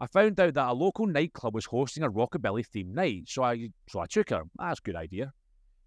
I 0.00 0.06
found 0.06 0.38
out 0.38 0.54
that 0.54 0.68
a 0.68 0.72
local 0.72 1.06
nightclub 1.06 1.54
was 1.54 1.66
hosting 1.66 2.04
a 2.04 2.10
rockabilly 2.10 2.64
themed 2.66 2.94
night, 2.94 3.24
so 3.26 3.42
I 3.42 3.70
so 3.88 4.00
I 4.00 4.06
took 4.06 4.30
her. 4.30 4.42
That's 4.58 4.80
a 4.80 4.82
good 4.82 4.96
idea. 4.96 5.32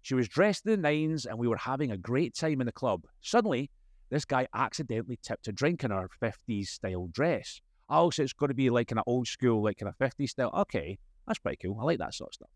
She 0.02 0.14
was 0.14 0.28
dressed 0.28 0.66
in 0.66 0.72
the 0.72 0.76
nines 0.76 1.26
and 1.26 1.38
we 1.38 1.48
were 1.48 1.56
having 1.56 1.90
a 1.90 1.96
great 1.96 2.34
time 2.34 2.60
in 2.60 2.66
the 2.66 2.72
club. 2.72 3.02
Suddenly, 3.20 3.70
this 4.10 4.24
guy 4.24 4.46
accidentally 4.54 5.18
tipped 5.22 5.48
a 5.48 5.52
drink 5.52 5.84
in 5.84 5.90
her 5.90 6.08
50s 6.22 6.66
style 6.66 7.08
dress. 7.12 7.60
Oh, 7.88 8.10
so 8.10 8.22
it's 8.22 8.32
going 8.32 8.48
to 8.48 8.54
be 8.54 8.70
like 8.70 8.90
an 8.90 9.00
old 9.06 9.26
school, 9.26 9.62
like 9.62 9.80
in 9.80 9.88
a 9.88 9.92
50s 9.92 10.30
style. 10.30 10.50
Okay, 10.54 10.98
that's 11.26 11.38
pretty 11.38 11.58
cool. 11.62 11.78
I 11.80 11.84
like 11.84 11.98
that 11.98 12.14
sort 12.14 12.30
of 12.30 12.34
stuff. 12.34 12.50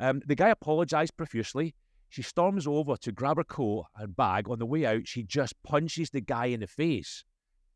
Um, 0.00 0.22
the 0.26 0.36
guy 0.36 0.50
apologized 0.50 1.16
profusely 1.16 1.74
she 2.10 2.22
storms 2.22 2.66
over 2.66 2.96
to 2.96 3.12
grab 3.12 3.36
her 3.36 3.44
coat 3.44 3.86
and 3.96 4.16
bag. 4.16 4.48
On 4.48 4.58
the 4.58 4.66
way 4.66 4.86
out, 4.86 5.06
she 5.06 5.22
just 5.22 5.54
punches 5.62 6.10
the 6.10 6.20
guy 6.20 6.46
in 6.46 6.60
the 6.60 6.66
face. 6.66 7.24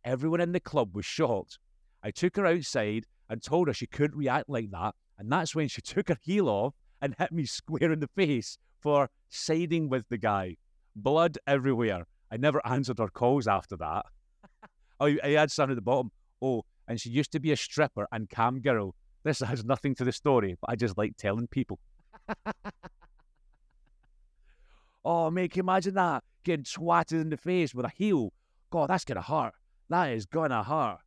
Everyone 0.04 0.40
in 0.40 0.52
the 0.52 0.60
club 0.60 0.94
was 0.94 1.04
shocked. 1.04 1.58
I 2.02 2.10
took 2.10 2.36
her 2.36 2.46
outside 2.46 3.06
and 3.28 3.42
told 3.42 3.68
her 3.68 3.74
she 3.74 3.86
couldn't 3.86 4.16
react 4.16 4.48
like 4.48 4.70
that. 4.70 4.94
And 5.18 5.30
that's 5.30 5.54
when 5.54 5.68
she 5.68 5.82
took 5.82 6.08
her 6.08 6.16
heel 6.22 6.48
off 6.48 6.74
and 7.00 7.14
hit 7.18 7.32
me 7.32 7.44
square 7.44 7.92
in 7.92 8.00
the 8.00 8.08
face 8.16 8.58
for 8.80 9.10
siding 9.28 9.88
with 9.88 10.08
the 10.08 10.18
guy. 10.18 10.56
Blood 10.96 11.38
everywhere. 11.46 12.06
I 12.30 12.38
never 12.38 12.66
answered 12.66 12.98
her 12.98 13.08
calls 13.08 13.46
after 13.46 13.76
that. 13.76 14.06
oh, 15.00 15.14
I 15.22 15.28
had 15.30 15.50
something 15.50 15.72
at 15.72 15.76
the 15.76 15.82
bottom. 15.82 16.10
Oh, 16.42 16.64
and 16.88 17.00
she 17.00 17.10
used 17.10 17.32
to 17.32 17.40
be 17.40 17.52
a 17.52 17.56
stripper 17.56 18.06
and 18.12 18.28
cam 18.28 18.60
girl. 18.60 18.94
This 19.22 19.40
has 19.40 19.64
nothing 19.64 19.94
to 19.94 20.04
the 20.04 20.12
story, 20.12 20.56
but 20.60 20.70
I 20.70 20.76
just 20.76 20.98
like 20.98 21.16
telling 21.16 21.46
people. 21.46 21.78
Oh, 25.04 25.30
make 25.30 25.56
imagine 25.56 25.94
that 25.94 26.22
getting 26.44 26.64
swatted 26.64 27.20
in 27.20 27.30
the 27.30 27.36
face 27.36 27.74
with 27.74 27.86
a 27.86 27.90
heel. 27.90 28.32
God, 28.70 28.88
that's 28.88 29.04
gonna 29.04 29.22
hurt. 29.22 29.52
That 29.88 30.12
is 30.12 30.26
gonna 30.26 30.62
hurt. 30.62 30.98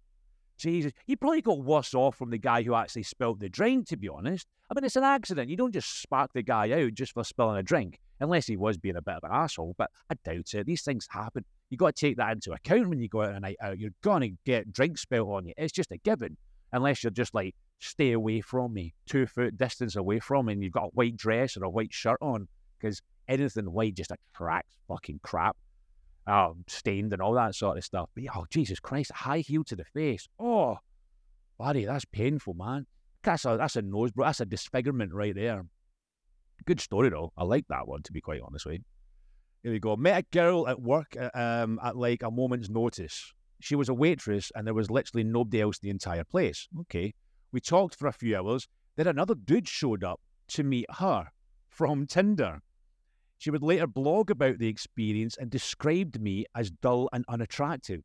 Jesus, 0.57 0.91
you 1.05 1.17
probably 1.17 1.41
got 1.41 1.63
worse 1.63 1.93
off 1.93 2.15
from 2.15 2.29
the 2.29 2.37
guy 2.37 2.63
who 2.63 2.75
actually 2.75 3.03
spilled 3.03 3.39
the 3.39 3.49
drink. 3.49 3.87
To 3.87 3.97
be 3.97 4.09
honest, 4.09 4.47
I 4.69 4.73
mean, 4.73 4.85
it's 4.85 4.95
an 4.95 5.03
accident. 5.03 5.49
You 5.49 5.57
don't 5.57 5.73
just 5.73 6.01
spark 6.01 6.33
the 6.33 6.43
guy 6.43 6.71
out 6.71 6.93
just 6.93 7.13
for 7.13 7.23
spilling 7.23 7.57
a 7.57 7.63
drink. 7.63 7.99
Unless 8.19 8.47
he 8.47 8.57
was 8.57 8.77
being 8.77 8.95
a 8.95 9.01
bit 9.01 9.15
of 9.15 9.23
an 9.23 9.31
asshole. 9.31 9.75
But 9.77 9.91
I 10.09 10.15
doubt 10.23 10.53
it. 10.53 10.65
These 10.65 10.83
things 10.83 11.07
happen. 11.09 11.45
You 11.69 11.77
got 11.77 11.95
to 11.95 12.07
take 12.07 12.17
that 12.17 12.31
into 12.31 12.53
account 12.53 12.89
when 12.89 12.99
you 12.99 13.07
go 13.07 13.21
out 13.21 13.29
on 13.29 13.35
a 13.35 13.39
night 13.39 13.57
out. 13.61 13.79
You're 13.79 13.91
gonna 14.01 14.29
get 14.45 14.71
drink 14.71 14.97
spilled 14.97 15.31
on 15.31 15.45
you. 15.47 15.53
It's 15.57 15.73
just 15.73 15.91
a 15.91 15.97
given, 15.97 16.37
unless 16.71 17.03
you're 17.03 17.11
just 17.11 17.33
like 17.33 17.55
stay 17.79 18.13
away 18.13 18.41
from 18.41 18.73
me, 18.73 18.93
two 19.05 19.27
foot 19.27 19.57
distance 19.57 19.95
away 19.95 20.19
from 20.19 20.45
me, 20.45 20.53
and 20.53 20.63
you've 20.63 20.73
got 20.73 20.85
a 20.85 20.89
white 20.89 21.17
dress 21.17 21.57
or 21.57 21.63
a 21.65 21.69
white 21.69 21.93
shirt 21.93 22.17
on, 22.21 22.47
because 22.79 23.01
anything 23.27 23.71
white 23.71 23.95
just 23.95 24.11
attracts 24.11 24.75
fucking 24.87 25.19
crap, 25.23 25.57
um, 26.27 26.63
stained 26.67 27.13
and 27.13 27.21
all 27.21 27.33
that 27.33 27.55
sort 27.55 27.77
of 27.77 27.83
stuff. 27.83 28.09
But 28.15 28.25
oh 28.35 28.45
Jesus 28.49 28.79
Christ, 28.79 29.11
high 29.11 29.39
heel 29.39 29.63
to 29.65 29.75
the 29.75 29.85
face. 29.85 30.27
Oh, 30.39 30.77
buddy, 31.57 31.85
that's 31.85 32.05
painful, 32.05 32.53
man. 32.53 32.85
That's 33.23 33.45
a 33.45 33.57
that's 33.57 33.75
a 33.75 33.81
nose, 33.81 34.11
bro. 34.11 34.25
That's 34.25 34.41
a 34.41 34.45
disfigurement 34.45 35.13
right 35.13 35.33
there. 35.33 35.65
Good 36.65 36.79
story 36.79 37.09
though. 37.09 37.31
I 37.37 37.43
like 37.43 37.67
that 37.69 37.87
one 37.87 38.01
to 38.03 38.11
be 38.11 38.21
quite 38.21 38.41
honest 38.41 38.65
with 38.65 38.75
you. 38.75 38.83
Here 39.63 39.71
we 39.71 39.79
go. 39.79 39.95
Met 39.95 40.19
a 40.19 40.25
girl 40.31 40.67
at 40.67 40.81
work 40.81 41.15
uh, 41.19 41.29
um, 41.33 41.79
at 41.83 41.95
like 41.95 42.23
a 42.23 42.31
moment's 42.31 42.69
notice. 42.69 43.33
She 43.61 43.75
was 43.75 43.89
a 43.89 43.93
waitress 43.93 44.51
and 44.55 44.65
there 44.65 44.73
was 44.73 44.91
literally 44.91 45.23
nobody 45.23 45.61
else 45.61 45.77
in 45.77 45.87
the 45.87 45.91
entire 45.91 46.23
place. 46.23 46.67
Okay. 46.81 47.13
We 47.51 47.59
talked 47.61 47.95
for 47.95 48.07
a 48.07 48.13
few 48.13 48.37
hours. 48.37 48.67
Then 48.95 49.07
another 49.07 49.35
dude 49.35 49.67
showed 49.67 50.03
up 50.03 50.19
to 50.49 50.63
meet 50.63 50.85
her 50.99 51.27
from 51.69 52.07
Tinder. 52.07 52.61
She 53.37 53.51
would 53.51 53.63
later 53.63 53.87
blog 53.87 54.31
about 54.31 54.59
the 54.59 54.67
experience 54.67 55.37
and 55.37 55.49
described 55.49 56.21
me 56.21 56.45
as 56.55 56.71
dull 56.71 57.09
and 57.11 57.25
unattractive. 57.27 58.01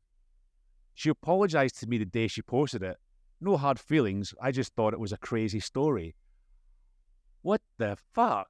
She 0.93 1.09
apologized 1.09 1.79
to 1.79 1.87
me 1.87 1.97
the 1.97 2.05
day 2.05 2.27
she 2.27 2.41
posted 2.41 2.83
it. 2.83 2.97
No 3.39 3.57
hard 3.57 3.79
feelings. 3.79 4.33
I 4.41 4.51
just 4.51 4.75
thought 4.75 4.93
it 4.93 4.99
was 4.99 5.13
a 5.13 5.17
crazy 5.17 5.59
story. 5.59 6.15
What 7.41 7.61
the 7.77 7.97
fuck? 8.13 8.47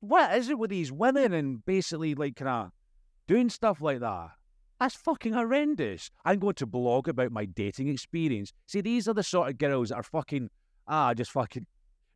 What 0.00 0.36
is 0.36 0.48
it 0.48 0.58
with 0.58 0.70
these 0.70 0.92
women 0.92 1.32
and 1.34 1.64
basically 1.64 2.14
like 2.14 2.36
kind 2.36 2.48
of 2.48 2.70
doing 3.26 3.50
stuff 3.50 3.80
like 3.80 4.00
that? 4.00 4.30
That's 4.80 4.94
fucking 4.94 5.32
horrendous. 5.32 6.10
I'm 6.24 6.38
going 6.38 6.54
to 6.54 6.66
blog 6.66 7.08
about 7.08 7.32
my 7.32 7.46
dating 7.46 7.88
experience. 7.88 8.52
See, 8.66 8.80
these 8.80 9.08
are 9.08 9.14
the 9.14 9.22
sort 9.22 9.48
of 9.50 9.58
girls 9.58 9.88
that 9.88 9.96
are 9.96 10.02
fucking 10.02 10.50
ah, 10.86 11.14
just 11.14 11.32
fucking 11.32 11.66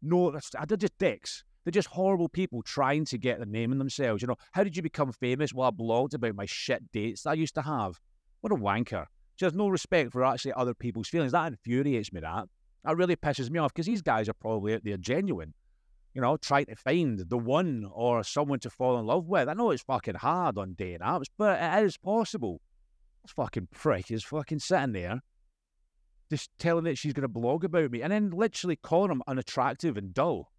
no, 0.02 0.30
they're 0.30 0.76
just 0.76 0.98
dicks. 0.98 1.44
They're 1.64 1.72
just 1.72 1.88
horrible 1.88 2.28
people 2.28 2.62
trying 2.62 3.04
to 3.06 3.18
get 3.18 3.38
the 3.38 3.46
name 3.46 3.72
in 3.72 3.78
themselves. 3.78 4.22
You 4.22 4.28
know, 4.28 4.36
how 4.52 4.64
did 4.64 4.76
you 4.76 4.82
become 4.82 5.12
famous? 5.12 5.52
Well, 5.52 5.68
I 5.68 5.70
blogged 5.70 6.14
about 6.14 6.34
my 6.34 6.46
shit 6.46 6.90
dates 6.90 7.22
that 7.22 7.30
I 7.30 7.34
used 7.34 7.54
to 7.56 7.62
have. 7.62 8.00
What 8.40 8.52
a 8.52 8.56
wanker. 8.56 9.04
She 9.36 9.44
has 9.44 9.52
no 9.52 9.68
respect 9.68 10.12
for 10.12 10.24
actually 10.24 10.54
other 10.54 10.74
people's 10.74 11.08
feelings. 11.08 11.32
That 11.32 11.48
infuriates 11.48 12.12
me, 12.12 12.20
that. 12.20 12.46
That 12.84 12.96
really 12.96 13.16
pisses 13.16 13.50
me 13.50 13.58
off 13.58 13.72
because 13.72 13.86
these 13.86 14.02
guys 14.02 14.28
are 14.28 14.34
probably 14.34 14.74
out 14.74 14.84
there 14.84 14.96
genuine, 14.96 15.54
you 16.14 16.22
know, 16.22 16.36
trying 16.36 16.66
to 16.66 16.76
find 16.76 17.18
the 17.18 17.38
one 17.38 17.86
or 17.92 18.24
someone 18.24 18.60
to 18.60 18.70
fall 18.70 18.98
in 18.98 19.06
love 19.06 19.28
with. 19.28 19.48
I 19.48 19.54
know 19.54 19.70
it's 19.70 19.82
fucking 19.82 20.16
hard 20.16 20.56
on 20.58 20.74
dating 20.74 21.00
apps, 21.00 21.26
but 21.36 21.60
it 21.60 21.84
is 21.84 21.96
possible. 21.96 22.60
This 23.22 23.32
fucking 23.32 23.68
prick 23.72 24.10
is 24.10 24.24
fucking 24.24 24.60
sitting 24.60 24.92
there 24.92 25.20
just 26.30 26.50
telling 26.58 26.84
that 26.84 26.96
she's 26.96 27.12
going 27.12 27.22
to 27.22 27.28
blog 27.28 27.64
about 27.64 27.90
me 27.90 28.02
and 28.02 28.12
then 28.12 28.30
literally 28.30 28.76
calling 28.76 29.10
him 29.10 29.22
unattractive 29.26 29.96
and 29.96 30.14
dull. 30.14 30.52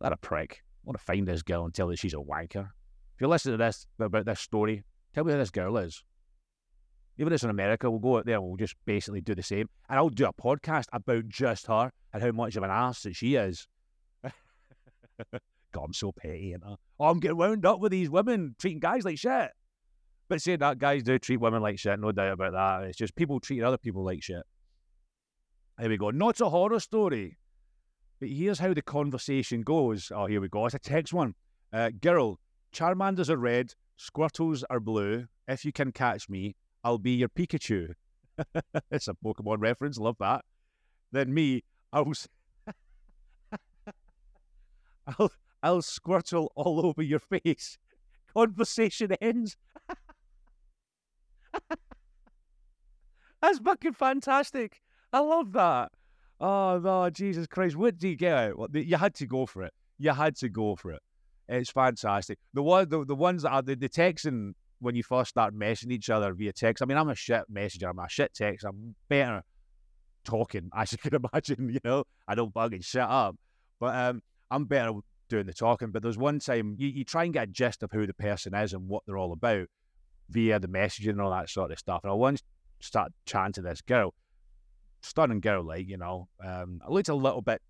That 0.00 0.12
a 0.12 0.16
prick. 0.16 0.62
I 0.62 0.82
want 0.84 0.98
to 0.98 1.04
find 1.04 1.26
this 1.26 1.42
girl 1.42 1.64
and 1.64 1.72
tell 1.72 1.88
her 1.88 1.96
she's 1.96 2.14
a 2.14 2.18
wanker. 2.18 2.68
If 3.14 3.20
you 3.20 3.28
listen 3.28 3.52
to 3.52 3.58
this 3.58 3.86
about 3.98 4.26
this 4.26 4.40
story, 4.40 4.82
tell 5.14 5.24
me 5.24 5.32
who 5.32 5.38
this 5.38 5.50
girl 5.50 5.76
is. 5.78 6.02
Even 7.18 7.32
if 7.32 7.36
it's 7.36 7.44
in 7.44 7.50
America, 7.50 7.90
we'll 7.90 8.00
go 8.00 8.18
out 8.18 8.26
there 8.26 8.36
and 8.36 8.44
we'll 8.44 8.56
just 8.56 8.74
basically 8.84 9.20
do 9.20 9.34
the 9.34 9.42
same. 9.42 9.68
And 9.88 9.98
I'll 9.98 10.08
do 10.08 10.26
a 10.26 10.32
podcast 10.32 10.86
about 10.92 11.28
just 11.28 11.66
her 11.68 11.90
and 12.12 12.22
how 12.22 12.32
much 12.32 12.56
of 12.56 12.62
an 12.62 12.70
ass 12.70 13.02
that 13.02 13.14
she 13.14 13.36
is. 13.36 13.68
God, 14.22 15.84
I'm 15.84 15.92
so 15.92 16.12
petty, 16.12 16.56
know. 16.60 16.76
Oh, 16.98 17.06
I'm 17.06 17.20
getting 17.20 17.36
wound 17.36 17.66
up 17.66 17.80
with 17.80 17.92
these 17.92 18.10
women 18.10 18.56
treating 18.58 18.80
guys 18.80 19.04
like 19.04 19.18
shit. 19.18 19.50
But 20.28 20.42
saying 20.42 20.60
that, 20.60 20.78
guys 20.78 21.02
do 21.02 21.18
treat 21.18 21.36
women 21.36 21.62
like 21.62 21.78
shit, 21.78 22.00
no 22.00 22.10
doubt 22.10 22.32
about 22.32 22.52
that. 22.52 22.88
It's 22.88 22.98
just 22.98 23.14
people 23.14 23.38
treating 23.40 23.64
other 23.64 23.78
people 23.78 24.04
like 24.04 24.22
shit. 24.22 24.42
Here 25.78 25.88
we 25.88 25.96
go. 25.96 26.10
Not 26.10 26.40
a 26.40 26.48
horror 26.48 26.80
story. 26.80 27.36
But 28.20 28.28
here's 28.28 28.58
how 28.58 28.72
the 28.72 28.82
conversation 28.82 29.62
goes. 29.62 30.10
Oh, 30.14 30.26
here 30.26 30.40
we 30.40 30.48
go. 30.48 30.66
It's 30.66 30.74
a 30.74 30.78
text 30.78 31.12
one. 31.12 31.34
Uh, 31.72 31.90
girl, 32.00 32.38
Charmanders 32.72 33.28
are 33.28 33.36
red, 33.36 33.74
Squirtles 33.98 34.64
are 34.70 34.80
blue. 34.80 35.26
If 35.46 35.64
you 35.64 35.72
can 35.72 35.92
catch 35.92 36.28
me, 36.28 36.56
I'll 36.84 36.98
be 36.98 37.12
your 37.12 37.30
Pikachu. 37.30 37.94
it's 38.90 39.08
a 39.08 39.14
Pokemon 39.14 39.60
reference. 39.60 39.98
Love 39.98 40.16
that. 40.20 40.44
Then 41.12 41.32
me, 41.32 41.64
I'll, 41.92 42.12
I'll, 45.06 45.32
I'll 45.62 45.82
Squirtle 45.82 46.48
all 46.54 46.84
over 46.84 47.02
your 47.02 47.20
face. 47.20 47.78
Conversation 48.34 49.12
ends. 49.20 49.56
That's 53.40 53.58
fucking 53.58 53.92
fantastic. 53.92 54.80
I 55.12 55.20
love 55.20 55.52
that. 55.52 55.92
Oh 56.40 56.80
no, 56.82 57.08
Jesus 57.10 57.46
Christ! 57.46 57.76
What 57.76 57.98
did 57.98 58.08
you 58.08 58.16
get 58.16 58.36
out? 58.36 58.58
Well, 58.58 58.68
you 58.72 58.96
had 58.96 59.14
to 59.16 59.26
go 59.26 59.46
for 59.46 59.62
it. 59.62 59.72
You 59.98 60.10
had 60.10 60.34
to 60.36 60.48
go 60.48 60.74
for 60.76 60.92
it. 60.92 61.02
It's 61.48 61.70
fantastic. 61.70 62.38
The 62.54 62.62
one, 62.62 62.88
the, 62.88 63.04
the 63.04 63.14
ones 63.14 63.42
that 63.42 63.52
are 63.52 63.62
the, 63.62 63.76
the 63.76 63.88
texting 63.88 64.54
when 64.84 64.94
you 64.94 65.02
first 65.02 65.30
start 65.30 65.54
messaging 65.54 65.92
each 65.92 66.10
other 66.10 66.32
via 66.34 66.52
text. 66.52 66.82
I 66.82 66.86
mean, 66.86 66.98
I'm 66.98 67.08
a 67.08 67.14
shit 67.14 67.44
messenger. 67.48 67.88
I'm 67.88 67.98
a 67.98 68.08
shit 68.08 68.34
text. 68.34 68.64
I'm 68.64 68.94
better 69.08 69.42
talking, 70.24 70.70
as 70.76 70.92
you 70.92 70.98
can 70.98 71.14
imagine. 71.14 71.70
You 71.70 71.80
know, 71.84 72.04
I 72.28 72.34
don't 72.34 72.52
bug 72.52 72.74
and 72.74 72.84
shut 72.84 73.08
up, 73.08 73.36
but 73.80 73.94
um, 73.94 74.22
I'm 74.50 74.66
better 74.66 74.92
doing 75.28 75.46
the 75.46 75.54
talking. 75.54 75.90
But 75.90 76.02
there's 76.02 76.18
one 76.18 76.38
time 76.38 76.76
you, 76.78 76.88
you 76.88 77.04
try 77.04 77.24
and 77.24 77.32
get 77.32 77.44
a 77.44 77.46
gist 77.46 77.82
of 77.82 77.90
who 77.92 78.06
the 78.06 78.14
person 78.14 78.54
is 78.54 78.74
and 78.74 78.86
what 78.88 79.02
they're 79.06 79.18
all 79.18 79.32
about 79.32 79.66
via 80.28 80.58
the 80.58 80.68
messaging 80.68 81.10
and 81.10 81.20
all 81.20 81.30
that 81.30 81.48
sort 81.48 81.72
of 81.72 81.78
stuff. 81.78 82.00
And 82.04 82.10
I 82.10 82.14
once 82.14 82.42
started 82.80 83.14
chatting 83.24 83.54
to 83.54 83.62
this 83.62 83.80
girl, 83.80 84.14
stunning 85.02 85.40
girl, 85.40 85.64
like, 85.64 85.88
you 85.88 85.96
know. 85.96 86.28
Um, 86.44 86.80
I 86.86 86.90
looked 86.90 87.08
a 87.08 87.14
little 87.14 87.42
bit 87.42 87.62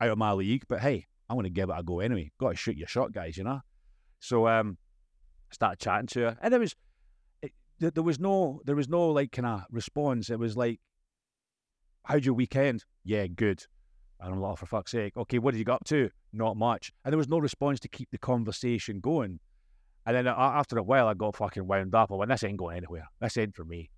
out 0.00 0.10
of 0.10 0.18
my 0.18 0.32
league, 0.32 0.64
but 0.68 0.80
hey, 0.80 1.06
I'm 1.28 1.36
going 1.36 1.44
to 1.44 1.50
give 1.50 1.68
it 1.68 1.76
a 1.76 1.82
go 1.82 2.00
anyway. 2.00 2.30
Got 2.38 2.50
to 2.50 2.56
shoot 2.56 2.76
your 2.76 2.88
shot, 2.88 3.12
guys, 3.12 3.36
you 3.36 3.44
know. 3.44 3.60
So 4.20 4.46
um, 4.46 4.76
Started 5.50 5.80
chatting 5.80 6.06
to 6.08 6.20
her, 6.20 6.38
and 6.40 6.52
there 6.52 6.60
was 6.60 6.74
it, 7.42 7.52
there 7.78 8.02
was 8.02 8.20
no 8.20 8.60
there 8.64 8.76
was 8.76 8.88
no 8.88 9.08
like 9.08 9.32
kind 9.32 9.46
of 9.46 9.62
response. 9.70 10.30
It 10.30 10.38
was 10.38 10.56
like, 10.56 10.80
"How'd 12.04 12.24
your 12.24 12.34
weekend? 12.34 12.84
Yeah, 13.04 13.26
good." 13.26 13.64
And 14.20 14.34
I'm 14.34 14.40
like, 14.40 14.52
oh, 14.52 14.56
for 14.56 14.66
fuck's 14.66 14.90
sake, 14.90 15.16
okay, 15.16 15.38
what 15.38 15.52
did 15.52 15.58
you 15.58 15.64
get 15.64 15.72
up 15.72 15.84
to? 15.86 16.10
Not 16.32 16.56
much. 16.56 16.92
And 17.04 17.12
there 17.12 17.18
was 17.18 17.28
no 17.28 17.38
response 17.38 17.80
to 17.80 17.88
keep 17.88 18.10
the 18.10 18.18
conversation 18.18 19.00
going. 19.00 19.40
And 20.04 20.14
then 20.14 20.26
after 20.26 20.76
a 20.76 20.82
while, 20.82 21.08
I 21.08 21.14
got 21.14 21.36
fucking 21.36 21.66
wound 21.66 21.94
up. 21.94 22.12
I 22.12 22.16
went, 22.16 22.30
this 22.30 22.44
ain't 22.44 22.58
going 22.58 22.76
anywhere. 22.76 23.08
This 23.20 23.38
ain't 23.38 23.54
for 23.54 23.64
me. 23.64 23.90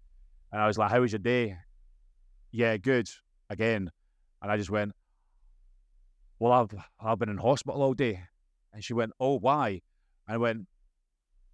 And 0.53 0.61
I 0.61 0.67
was 0.67 0.79
like, 0.79 0.91
how 0.91 1.01
was 1.01 1.13
your 1.13 1.19
day? 1.19 1.57
Yeah, 2.53 2.77
good. 2.77 3.09
Again. 3.51 3.91
And 4.43 4.53
I 4.53 4.57
just 4.57 4.71
went, 4.71 4.93
well, 6.39 6.53
I've, 6.53 6.71
I've 7.01 7.19
been 7.19 7.29
in 7.29 7.39
hospital 7.39 7.83
all 7.83 7.95
day. 7.95 8.21
And 8.73 8.85
she 8.85 8.95
went, 8.95 9.13
oh, 9.19 9.39
why? 9.39 9.81
And 10.29 10.35
I 10.35 10.37
went, 10.37 10.67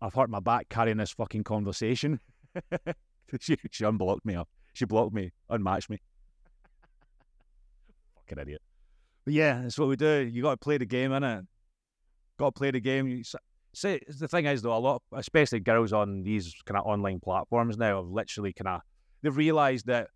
I've 0.01 0.15
hurt 0.15 0.31
my 0.31 0.41
back 0.41 0.69
carrying 0.69 0.99
this 0.99 1.13
fucking 1.13 1.45
conversation. 1.45 2.21
she, 3.41 3.57
she 3.71 3.85
unblocked 3.85 4.25
me. 4.25 4.37
She 4.75 4.85
blocked 4.85 5.13
me, 5.13 5.33
unmatched 5.51 5.91
me. 5.91 5.99
fucking 8.17 8.41
idiot. 8.41 8.63
But 9.25 9.35
yeah, 9.35 9.63
that's 9.63 9.79
what 9.79 9.89
we 9.89 9.97
do. 9.97 10.29
You 10.33 10.43
got 10.43 10.53
to 10.53 10.57
play 10.57 10.79
the 10.79 10.87
game, 10.87 11.11
innit? 11.11 11.47
Got 12.39 12.55
to 12.55 12.59
play 12.59 12.71
the 12.71 12.81
game. 12.81 13.09
You, 13.09 13.23
See, 13.75 14.01
the 14.09 14.29
thing 14.29 14.47
is 14.47 14.63
though, 14.63 14.77
a 14.77 14.79
lot, 14.79 15.03
especially 15.13 15.61
girls 15.61 15.93
on 15.93 16.23
these 16.23 16.55
kind 16.65 16.79
of 16.79 16.87
online 16.87 17.21
platforms 17.21 17.77
now, 17.77 17.97
have 17.97 18.11
literally 18.11 18.53
kind 18.53 18.69
of 18.69 18.81
they've 19.23 19.37
realised 19.37 19.87
that 19.87 20.09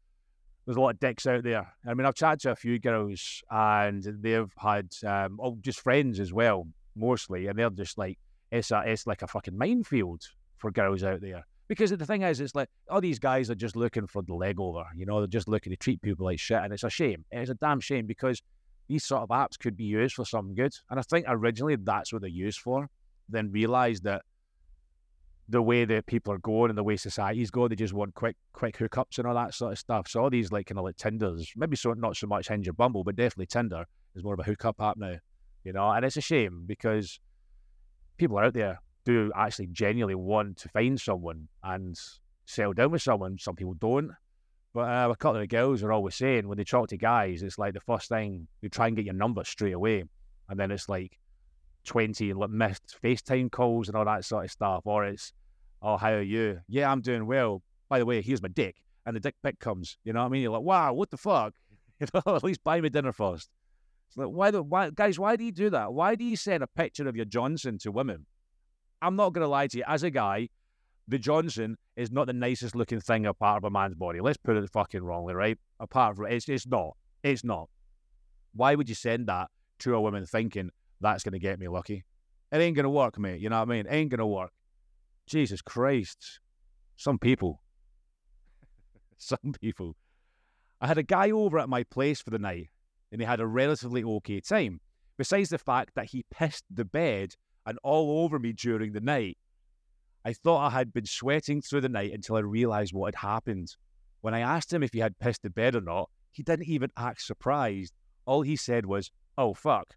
there's 0.64 0.76
a 0.76 0.80
lot 0.80 0.94
of 0.94 1.00
dicks 1.00 1.26
out 1.26 1.44
there. 1.44 1.72
I 1.86 1.94
mean, 1.94 2.06
I've 2.06 2.14
chatted 2.14 2.40
to 2.40 2.50
a 2.52 2.56
few 2.56 2.78
girls 2.78 3.42
and 3.50 4.02
they've 4.20 4.52
had 4.56 4.88
um, 5.06 5.38
oh, 5.42 5.58
just 5.60 5.80
friends 5.80 6.18
as 6.18 6.32
well, 6.32 6.66
mostly, 6.96 7.46
and 7.46 7.58
they're 7.58 7.70
just 7.70 7.98
like 7.98 8.18
it's 8.52 8.70
a 8.70 8.82
it's 8.86 9.06
like 9.06 9.22
a 9.22 9.26
fucking 9.26 9.58
minefield 9.58 10.22
for 10.58 10.70
girls 10.70 11.02
out 11.02 11.20
there. 11.20 11.44
Because 11.66 11.90
the 11.90 12.06
thing 12.06 12.22
is, 12.22 12.40
it's 12.40 12.54
like 12.54 12.68
all 12.88 13.00
these 13.00 13.18
guys 13.18 13.50
are 13.50 13.56
just 13.56 13.74
looking 13.74 14.06
for 14.06 14.22
the 14.22 14.34
leg 14.34 14.60
over. 14.60 14.84
You 14.94 15.06
know, 15.06 15.18
they're 15.18 15.26
just 15.26 15.48
looking 15.48 15.72
to 15.72 15.76
treat 15.76 16.00
people 16.02 16.26
like 16.26 16.38
shit, 16.38 16.62
and 16.62 16.72
it's 16.72 16.84
a 16.84 16.90
shame. 16.90 17.24
It's 17.32 17.50
a 17.50 17.54
damn 17.54 17.80
shame 17.80 18.06
because 18.06 18.40
these 18.88 19.04
sort 19.04 19.22
of 19.22 19.30
apps 19.30 19.58
could 19.58 19.76
be 19.76 19.84
used 19.84 20.14
for 20.14 20.24
something 20.24 20.54
good. 20.54 20.72
And 20.90 21.00
I 21.00 21.02
think 21.02 21.24
originally 21.28 21.76
that's 21.76 22.12
what 22.12 22.22
they're 22.22 22.30
used 22.30 22.60
for 22.60 22.88
then 23.28 23.50
realised 23.50 24.04
that 24.04 24.22
the 25.48 25.60
way 25.60 25.84
that 25.84 26.06
people 26.06 26.32
are 26.32 26.38
going 26.38 26.70
and 26.70 26.78
the 26.78 26.84
way 26.84 26.96
society's 26.96 27.50
going, 27.50 27.68
they 27.68 27.76
just 27.76 27.92
want 27.92 28.14
quick, 28.14 28.36
quick 28.52 28.76
hookups 28.76 29.18
and 29.18 29.26
all 29.26 29.34
that 29.34 29.54
sort 29.54 29.72
of 29.72 29.78
stuff. 29.78 30.08
So 30.08 30.22
all 30.22 30.30
these 30.30 30.52
like 30.52 30.66
kind 30.66 30.78
of 30.78 30.84
like 30.84 30.96
Tinders, 30.96 31.52
maybe 31.56 31.76
so 31.76 31.92
not 31.92 32.16
so 32.16 32.26
much 32.26 32.48
Hinge 32.48 32.68
or 32.68 32.72
Bumble, 32.72 33.04
but 33.04 33.16
definitely 33.16 33.46
Tinder 33.46 33.84
is 34.14 34.22
more 34.22 34.34
of 34.34 34.40
a 34.40 34.44
hookup 34.44 34.80
app 34.80 34.96
now, 34.96 35.16
you 35.64 35.72
know. 35.72 35.90
And 35.90 36.04
it's 36.04 36.16
a 36.16 36.20
shame 36.20 36.64
because 36.66 37.18
people 38.22 38.38
out 38.38 38.54
there 38.54 38.80
do 39.04 39.32
actually 39.34 39.66
genuinely 39.72 40.14
want 40.14 40.56
to 40.56 40.68
find 40.68 41.00
someone 41.00 41.48
and 41.64 41.98
settle 42.46 42.72
down 42.72 42.92
with 42.92 43.02
someone. 43.02 43.36
Some 43.36 43.56
people 43.56 43.74
don't. 43.74 44.12
But 44.72 44.88
uh, 44.88 45.08
a 45.10 45.16
couple 45.16 45.36
of 45.36 45.40
the 45.40 45.48
girls 45.48 45.82
are 45.82 45.90
always 45.90 46.14
saying 46.14 46.46
when 46.46 46.56
they 46.56 46.62
talk 46.62 46.88
to 46.90 46.96
guys, 46.96 47.42
it's 47.42 47.58
like 47.58 47.74
the 47.74 47.80
first 47.80 48.08
thing 48.08 48.46
they 48.60 48.68
try 48.68 48.86
and 48.86 48.94
get 48.94 49.04
your 49.04 49.14
number 49.14 49.42
straight 49.42 49.74
away, 49.74 50.04
and 50.48 50.58
then 50.58 50.70
it's 50.70 50.88
like 50.88 51.18
20 51.84 52.32
like, 52.32 52.50
missed 52.50 52.96
FaceTime 53.02 53.50
calls 53.50 53.88
and 53.88 53.96
all 53.96 54.04
that 54.04 54.24
sort 54.24 54.44
of 54.44 54.52
stuff. 54.52 54.82
Or 54.84 55.04
it's, 55.04 55.32
oh, 55.82 55.96
how 55.96 56.12
are 56.12 56.22
you? 56.22 56.60
Yeah, 56.68 56.90
I'm 56.90 57.00
doing 57.00 57.26
well. 57.26 57.60
By 57.88 57.98
the 57.98 58.06
way, 58.06 58.22
here's 58.22 58.40
my 58.40 58.48
dick. 58.48 58.76
And 59.04 59.16
the 59.16 59.20
dick 59.20 59.34
pic 59.42 59.58
comes. 59.58 59.98
You 60.04 60.12
know 60.12 60.20
what 60.20 60.26
I 60.26 60.28
mean? 60.28 60.42
You're 60.42 60.52
like, 60.52 60.62
wow, 60.62 60.92
what 60.92 61.10
the 61.10 61.16
fuck? 61.16 61.54
You 62.00 62.08
know, 62.14 62.34
at 62.34 62.42
least 62.42 62.64
buy 62.64 62.80
me 62.80 62.88
dinner 62.88 63.12
first. 63.12 63.48
Like, 64.16 64.28
why, 64.28 64.50
the, 64.50 64.62
why, 64.62 64.90
guys, 64.90 65.18
why 65.18 65.36
do 65.36 65.44
you 65.44 65.52
do 65.52 65.70
that? 65.70 65.92
Why 65.92 66.14
do 66.14 66.24
you 66.24 66.36
send 66.36 66.62
a 66.62 66.66
picture 66.66 67.08
of 67.08 67.16
your 67.16 67.24
Johnson 67.24 67.78
to 67.78 67.90
women? 67.90 68.26
I'm 69.00 69.16
not 69.16 69.34
to 69.34 69.48
lie 69.48 69.66
to 69.68 69.78
you. 69.78 69.84
As 69.86 70.02
a 70.02 70.10
guy, 70.10 70.48
the 71.08 71.18
Johnson 71.18 71.76
is 71.96 72.12
not 72.12 72.26
the 72.26 72.32
nicest 72.32 72.76
looking 72.76 73.00
thing 73.00 73.26
a 73.26 73.34
part 73.34 73.58
of 73.58 73.64
a 73.64 73.70
man's 73.70 73.94
body. 73.94 74.20
Let's 74.20 74.36
put 74.36 74.56
it 74.56 74.70
fucking 74.70 75.02
wrongly, 75.02 75.34
right? 75.34 75.58
Apart 75.80 76.16
from 76.16 76.26
it's, 76.26 76.48
it's 76.48 76.66
not. 76.66 76.96
It's 77.22 77.44
not. 77.44 77.68
Why 78.54 78.74
would 78.74 78.88
you 78.88 78.94
send 78.94 79.28
that 79.28 79.48
to 79.80 79.94
a 79.94 80.00
woman 80.00 80.26
thinking 80.26 80.70
that's 81.00 81.24
to 81.24 81.38
get 81.38 81.58
me 81.58 81.68
lucky? 81.68 82.04
It 82.52 82.60
ain't 82.60 82.76
to 82.76 82.90
work, 82.90 83.18
mate. 83.18 83.40
You 83.40 83.48
know 83.48 83.58
what 83.58 83.68
I 83.68 83.72
mean? 83.72 83.86
It 83.86 83.92
ain't 83.92 84.10
to 84.10 84.26
work. 84.26 84.52
Jesus 85.26 85.62
Christ. 85.62 86.40
Some 86.96 87.18
people. 87.18 87.62
Some 89.16 89.54
people. 89.60 89.96
I 90.80 90.86
had 90.86 90.98
a 90.98 91.02
guy 91.02 91.30
over 91.30 91.58
at 91.58 91.68
my 91.68 91.84
place 91.84 92.20
for 92.20 92.30
the 92.30 92.38
night 92.38 92.68
and 93.12 93.20
he 93.20 93.26
had 93.26 93.40
a 93.40 93.46
relatively 93.46 94.02
okay 94.02 94.40
time, 94.40 94.80
besides 95.18 95.50
the 95.50 95.58
fact 95.58 95.94
that 95.94 96.06
he 96.06 96.24
pissed 96.30 96.64
the 96.70 96.84
bed 96.84 97.34
and 97.66 97.78
all 97.84 98.24
over 98.24 98.38
me 98.38 98.52
during 98.52 98.92
the 98.92 99.00
night. 99.00 99.38
I 100.24 100.32
thought 100.32 100.66
I 100.66 100.70
had 100.70 100.92
been 100.92 101.06
sweating 101.06 101.60
through 101.60 101.82
the 101.82 101.88
night 101.88 102.12
until 102.12 102.36
I 102.36 102.40
realised 102.40 102.94
what 102.94 103.14
had 103.14 103.28
happened. 103.28 103.76
When 104.22 104.34
I 104.34 104.40
asked 104.40 104.72
him 104.72 104.82
if 104.82 104.92
he 104.92 105.00
had 105.00 105.18
pissed 105.18 105.42
the 105.42 105.50
bed 105.50 105.76
or 105.76 105.80
not, 105.80 106.08
he 106.30 106.42
didn't 106.42 106.68
even 106.68 106.90
act 106.96 107.22
surprised. 107.22 107.92
All 108.24 108.42
he 108.42 108.56
said 108.56 108.86
was, 108.86 109.10
Oh, 109.36 109.52
fuck. 109.52 109.94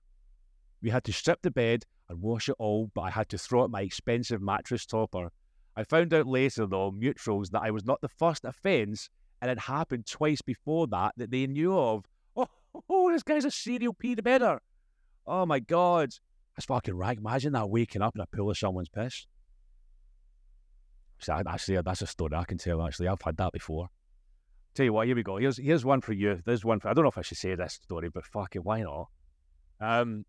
We 0.81 0.89
had 0.89 1.03
to 1.05 1.13
strip 1.13 1.41
the 1.41 1.51
bed 1.51 1.85
and 2.09 2.21
wash 2.21 2.49
it 2.49 2.55
all, 2.59 2.91
but 2.93 3.01
I 3.01 3.09
had 3.11 3.29
to 3.29 3.37
throw 3.37 3.63
out 3.63 3.71
my 3.71 3.81
expensive 3.81 4.41
mattress 4.41 4.85
topper. 4.85 5.29
I 5.75 5.83
found 5.83 6.13
out 6.13 6.27
later, 6.27 6.65
though, 6.65 6.91
mutuals, 6.91 7.49
that 7.51 7.63
I 7.63 7.71
was 7.71 7.85
not 7.85 8.01
the 8.01 8.09
first 8.09 8.45
offence, 8.45 9.09
and 9.41 9.51
it 9.51 9.59
happened 9.59 10.05
twice 10.05 10.41
before 10.41 10.87
that 10.87 11.13
that 11.17 11.31
they 11.31 11.47
knew 11.47 11.77
of. 11.77 12.05
Oh, 12.89 13.11
this 13.11 13.23
guy's 13.23 13.45
a 13.45 13.51
serial 13.51 13.93
peed 13.93 14.23
bedder. 14.23 14.59
Oh 15.25 15.45
my 15.45 15.59
God. 15.59 16.11
That's 16.55 16.65
fucking 16.65 16.95
right. 16.95 17.17
Imagine 17.17 17.53
that 17.53 17.69
waking 17.69 18.01
up 18.01 18.15
in 18.15 18.21
a 18.21 18.27
pool 18.27 18.51
of 18.51 18.57
someone's 18.57 18.89
piss. 18.89 19.27
So 21.19 21.41
actually, 21.47 21.81
that's 21.81 22.01
a 22.01 22.07
story 22.07 22.35
I 22.35 22.43
can 22.43 22.57
tell. 22.57 22.85
Actually, 22.85 23.07
I've 23.07 23.21
had 23.21 23.37
that 23.37 23.53
before. 23.53 23.89
Tell 24.73 24.85
you 24.85 24.93
what, 24.93 25.07
here 25.07 25.15
we 25.15 25.23
go. 25.23 25.37
Here's 25.37 25.57
here's 25.57 25.85
one 25.85 26.01
for 26.01 26.11
you. 26.11 26.41
There's 26.45 26.65
one 26.65 26.79
for 26.79 26.89
I 26.89 26.93
don't 26.93 27.03
know 27.03 27.09
if 27.09 27.17
I 27.17 27.21
should 27.21 27.37
say 27.37 27.55
this 27.55 27.79
story, 27.81 28.09
but 28.09 28.25
fuck 28.25 28.55
it, 28.55 28.63
why 28.63 28.81
not? 28.81 29.07
Um, 29.79 30.25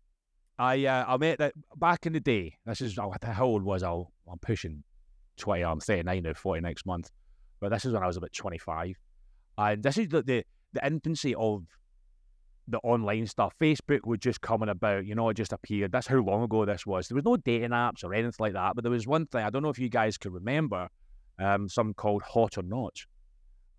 I 0.57 0.85
uh, 0.85 1.05
I 1.05 1.17
met 1.17 1.39
that 1.39 1.53
back 1.75 2.05
in 2.05 2.13
the 2.13 2.21
day. 2.21 2.55
This 2.65 2.81
is 2.81 2.97
oh, 2.97 3.13
how 3.21 3.45
old 3.45 3.63
was 3.63 3.83
I? 3.83 3.91
I'm 3.91 4.39
pushing 4.41 4.83
twenty. 5.35 5.63
I'm 5.63 5.81
thirty 5.81 6.03
nine 6.03 6.23
now, 6.23 6.33
forty 6.33 6.61
next 6.61 6.85
month. 6.85 7.11
But 7.59 7.71
this 7.71 7.83
is 7.83 7.93
when 7.93 8.03
I 8.03 8.07
was 8.07 8.15
about 8.15 8.31
twenty 8.31 8.57
five, 8.57 8.95
and 9.57 9.83
this 9.83 9.97
is 9.97 10.07
the, 10.07 10.23
the 10.23 10.45
the 10.71 10.85
infancy 10.85 11.35
of 11.35 11.63
the 12.67 12.79
online 12.79 13.25
stuff. 13.27 13.53
Facebook 13.59 14.05
was 14.05 14.19
just 14.19 14.41
coming 14.41 14.69
about, 14.69 15.05
you 15.05 15.15
know, 15.15 15.29
it 15.29 15.35
just 15.35 15.53
appeared. 15.53 15.91
That's 15.91 16.07
how 16.07 16.17
long 16.17 16.43
ago 16.43 16.65
this 16.65 16.85
was. 16.85 17.07
There 17.07 17.15
was 17.15 17.25
no 17.25 17.37
dating 17.37 17.69
apps 17.69 18.03
or 18.03 18.13
anything 18.13 18.33
like 18.39 18.53
that, 18.53 18.75
but 18.75 18.83
there 18.83 18.91
was 18.91 19.07
one 19.07 19.25
thing, 19.25 19.43
I 19.43 19.49
don't 19.49 19.63
know 19.63 19.69
if 19.69 19.79
you 19.79 19.89
guys 19.89 20.17
can 20.17 20.33
remember, 20.33 20.89
um, 21.39 21.69
something 21.69 21.93
called 21.93 22.23
Hot 22.23 22.57
or 22.57 22.63
Not. 22.63 22.97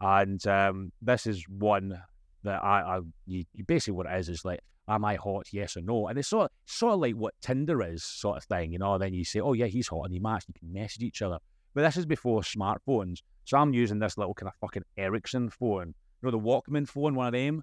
And 0.00 0.44
um, 0.46 0.92
this 1.02 1.26
is 1.26 1.44
one 1.48 2.00
that 2.44 2.64
I, 2.64 2.98
I 2.98 3.00
you, 3.26 3.44
basically 3.66 3.94
what 3.94 4.06
it 4.06 4.18
is 4.18 4.28
is 4.28 4.44
like, 4.44 4.60
am 4.88 5.04
I 5.04 5.16
hot? 5.16 5.48
Yes 5.52 5.76
or 5.76 5.82
no? 5.82 6.06
And 6.06 6.18
it's 6.18 6.28
sort 6.28 6.46
of, 6.46 6.50
sort 6.66 6.94
of 6.94 7.00
like 7.00 7.14
what 7.14 7.34
Tinder 7.42 7.82
is, 7.82 8.04
sort 8.04 8.38
of 8.38 8.44
thing, 8.44 8.72
you 8.72 8.78
know. 8.78 8.96
Then 8.96 9.12
you 9.12 9.24
say, 9.24 9.40
oh 9.40 9.52
yeah, 9.52 9.66
he's 9.66 9.88
hot, 9.88 10.04
and 10.04 10.14
you 10.14 10.22
match, 10.22 10.44
you 10.48 10.54
can 10.58 10.72
message 10.72 11.02
each 11.02 11.20
other. 11.20 11.38
But 11.74 11.82
this 11.82 11.96
is 11.96 12.06
before 12.06 12.40
smartphones, 12.40 13.18
so 13.44 13.58
I'm 13.58 13.74
using 13.74 13.98
this 13.98 14.16
little 14.16 14.34
kind 14.34 14.48
of 14.48 14.54
fucking 14.60 14.84
Ericsson 14.96 15.50
phone, 15.50 15.88
you 15.88 15.94
know, 16.22 16.30
the 16.30 16.38
Walkman 16.38 16.88
phone, 16.88 17.14
one 17.14 17.26
of 17.26 17.32
them 17.32 17.62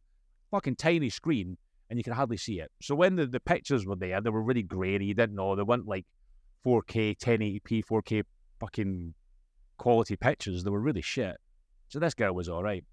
fucking 0.55 0.75
tiny 0.77 1.09
screen 1.09 1.57
and 1.89 1.99
you 1.99 2.03
can 2.03 2.13
hardly 2.13 2.37
see 2.37 2.59
it. 2.59 2.71
So 2.81 2.95
when 2.95 3.15
the, 3.15 3.27
the 3.27 3.39
pictures 3.39 3.85
were 3.85 3.97
there, 3.97 4.21
they 4.21 4.29
were 4.29 4.41
really 4.41 4.63
grainy. 4.63 5.05
You 5.05 5.13
didn't 5.13 5.35
know. 5.35 5.55
They 5.55 5.63
weren't 5.63 5.85
like 5.85 6.05
4K, 6.65 7.17
1080p, 7.17 7.83
4K 7.85 8.23
fucking 8.59 9.13
quality 9.77 10.15
pictures. 10.15 10.63
They 10.63 10.69
were 10.69 10.79
really 10.79 11.01
shit. 11.01 11.35
So 11.89 11.99
this 11.99 12.13
girl 12.13 12.33
was 12.33 12.47
all 12.47 12.63
right. 12.63 12.83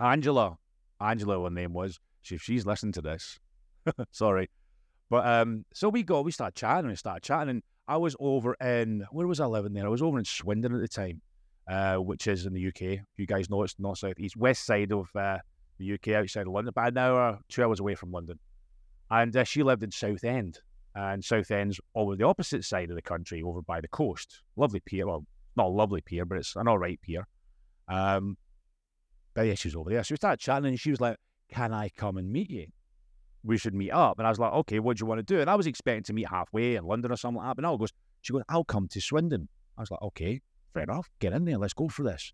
Angela, 0.00 0.58
Angela, 1.00 1.42
her 1.44 1.50
name 1.50 1.72
was. 1.72 2.00
She, 2.22 2.36
she's 2.36 2.66
listened 2.66 2.94
to 2.94 3.02
this. 3.02 3.38
Sorry. 4.10 4.50
But 5.08 5.26
um, 5.26 5.64
so 5.72 5.88
we 5.88 6.02
go, 6.02 6.20
we 6.22 6.32
start 6.32 6.54
chatting, 6.54 6.88
we 6.88 6.96
start 6.96 7.22
chatting, 7.22 7.50
and 7.50 7.62
I 7.86 7.98
was 7.98 8.16
over 8.18 8.54
in 8.54 9.04
where 9.12 9.26
was 9.26 9.40
I 9.40 9.46
living 9.46 9.72
there? 9.72 9.86
I 9.86 9.90
was 9.90 10.02
over 10.02 10.18
in 10.18 10.24
Swindon 10.24 10.74
at 10.74 10.80
the 10.80 10.88
time, 10.88 11.20
uh, 11.68 11.96
which 11.96 12.26
is 12.26 12.46
in 12.46 12.54
the 12.54 12.68
UK. 12.68 13.04
You 13.16 13.26
guys 13.26 13.48
know 13.48 13.62
it's 13.62 13.76
not 13.78 13.98
south 13.98 14.18
east, 14.18 14.36
west 14.36 14.66
side 14.66 14.90
of 14.90 15.08
uh, 15.14 15.38
the 15.78 15.94
UK 15.94 16.08
outside 16.08 16.46
of 16.46 16.52
London, 16.52 16.70
about 16.70 16.92
an 16.92 16.98
hour, 16.98 17.38
two 17.48 17.62
hours 17.62 17.80
away 17.80 17.94
from 17.94 18.12
London. 18.12 18.38
And 19.10 19.36
uh, 19.36 19.44
she 19.44 19.62
lived 19.62 19.82
in 19.82 19.90
Southend, 19.90 20.58
and 20.94 21.24
Southend's 21.24 21.80
over 21.94 22.16
the 22.16 22.24
opposite 22.24 22.64
side 22.64 22.90
of 22.90 22.96
the 22.96 23.02
country, 23.02 23.42
over 23.42 23.62
by 23.62 23.80
the 23.80 23.88
coast. 23.88 24.42
Lovely 24.56 24.80
pier, 24.80 25.06
well, 25.06 25.24
not 25.56 25.66
a 25.66 25.68
lovely 25.68 26.00
pier, 26.00 26.24
but 26.24 26.38
it's 26.38 26.56
an 26.56 26.68
all 26.68 26.78
right 26.78 27.00
pier. 27.02 27.26
Um, 27.88 28.36
but 29.34 29.42
yeah, 29.42 29.54
she 29.54 29.68
was 29.68 29.76
over 29.76 29.90
there. 29.90 30.02
So 30.04 30.12
we 30.12 30.16
started 30.16 30.40
chatting, 30.40 30.66
and 30.66 30.80
she 30.80 30.90
was 30.90 31.00
like, 31.00 31.16
"Can 31.50 31.72
I 31.72 31.90
come 31.90 32.16
and 32.16 32.30
meet 32.30 32.50
you? 32.50 32.66
We 33.42 33.58
should 33.58 33.74
meet 33.74 33.90
up." 33.90 34.18
And 34.18 34.26
I 34.26 34.30
was 34.30 34.38
like, 34.38 34.52
"Okay, 34.52 34.78
what 34.78 34.96
do 34.96 35.02
you 35.02 35.06
want 35.06 35.18
to 35.18 35.22
do?" 35.22 35.40
And 35.40 35.50
I 35.50 35.54
was 35.54 35.66
expecting 35.66 36.04
to 36.04 36.12
meet 36.12 36.28
halfway 36.28 36.76
in 36.76 36.84
London 36.84 37.12
or 37.12 37.16
something 37.16 37.38
like 37.38 37.48
that. 37.48 37.56
But 37.56 37.62
now 37.62 37.76
goes, 37.76 37.92
she 38.22 38.32
goes, 38.32 38.42
"I'll 38.48 38.64
come 38.64 38.88
to 38.88 39.00
Swindon." 39.00 39.48
I 39.76 39.82
was 39.82 39.90
like, 39.90 40.02
"Okay, 40.02 40.40
fair 40.72 40.84
enough. 40.84 41.10
Get 41.18 41.32
in 41.32 41.44
there. 41.44 41.58
Let's 41.58 41.74
go 41.74 41.88
for 41.88 42.04
this." 42.04 42.32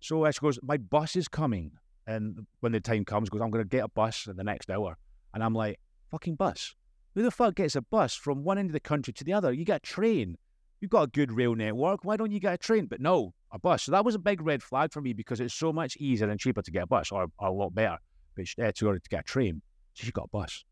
So 0.00 0.24
uh, 0.24 0.32
she 0.32 0.40
goes, 0.40 0.58
"My 0.62 0.76
bus 0.76 1.16
is 1.16 1.28
coming." 1.28 1.72
And 2.06 2.46
when 2.60 2.72
the 2.72 2.80
time 2.80 3.04
comes, 3.04 3.28
goes, 3.28 3.40
I'm 3.40 3.50
going 3.50 3.64
to 3.64 3.68
get 3.68 3.84
a 3.84 3.88
bus 3.88 4.26
in 4.26 4.36
the 4.36 4.44
next 4.44 4.70
hour. 4.70 4.96
And 5.34 5.42
I'm 5.42 5.54
like, 5.54 5.80
fucking 6.10 6.36
bus? 6.36 6.74
Who 7.14 7.22
the 7.22 7.30
fuck 7.30 7.54
gets 7.54 7.76
a 7.76 7.82
bus 7.82 8.14
from 8.14 8.44
one 8.44 8.58
end 8.58 8.68
of 8.68 8.72
the 8.72 8.80
country 8.80 9.12
to 9.14 9.24
the 9.24 9.32
other? 9.32 9.52
You 9.52 9.64
get 9.64 9.76
a 9.76 9.80
train. 9.80 10.36
You've 10.80 10.90
got 10.90 11.02
a 11.02 11.06
good 11.06 11.32
rail 11.32 11.54
network. 11.54 12.04
Why 12.04 12.16
don't 12.16 12.30
you 12.30 12.38
get 12.38 12.54
a 12.54 12.58
train? 12.58 12.86
But 12.86 13.00
no, 13.00 13.32
a 13.50 13.58
bus. 13.58 13.84
So 13.84 13.92
that 13.92 14.04
was 14.04 14.14
a 14.14 14.18
big 14.18 14.42
red 14.42 14.62
flag 14.62 14.92
for 14.92 15.00
me 15.00 15.14
because 15.14 15.40
it's 15.40 15.54
so 15.54 15.72
much 15.72 15.96
easier 15.96 16.28
and 16.28 16.38
cheaper 16.38 16.62
to 16.62 16.70
get 16.70 16.84
a 16.84 16.86
bus, 16.86 17.10
or, 17.10 17.26
or 17.38 17.48
a 17.48 17.52
lot 17.52 17.74
better, 17.74 17.96
but 18.36 18.46
she, 18.46 18.60
uh, 18.60 18.70
to, 18.72 18.92
to 18.92 19.08
get 19.08 19.20
a 19.20 19.22
train. 19.24 19.62
So 19.94 20.04
she 20.04 20.12
got 20.12 20.26
a 20.26 20.28
bus. 20.28 20.64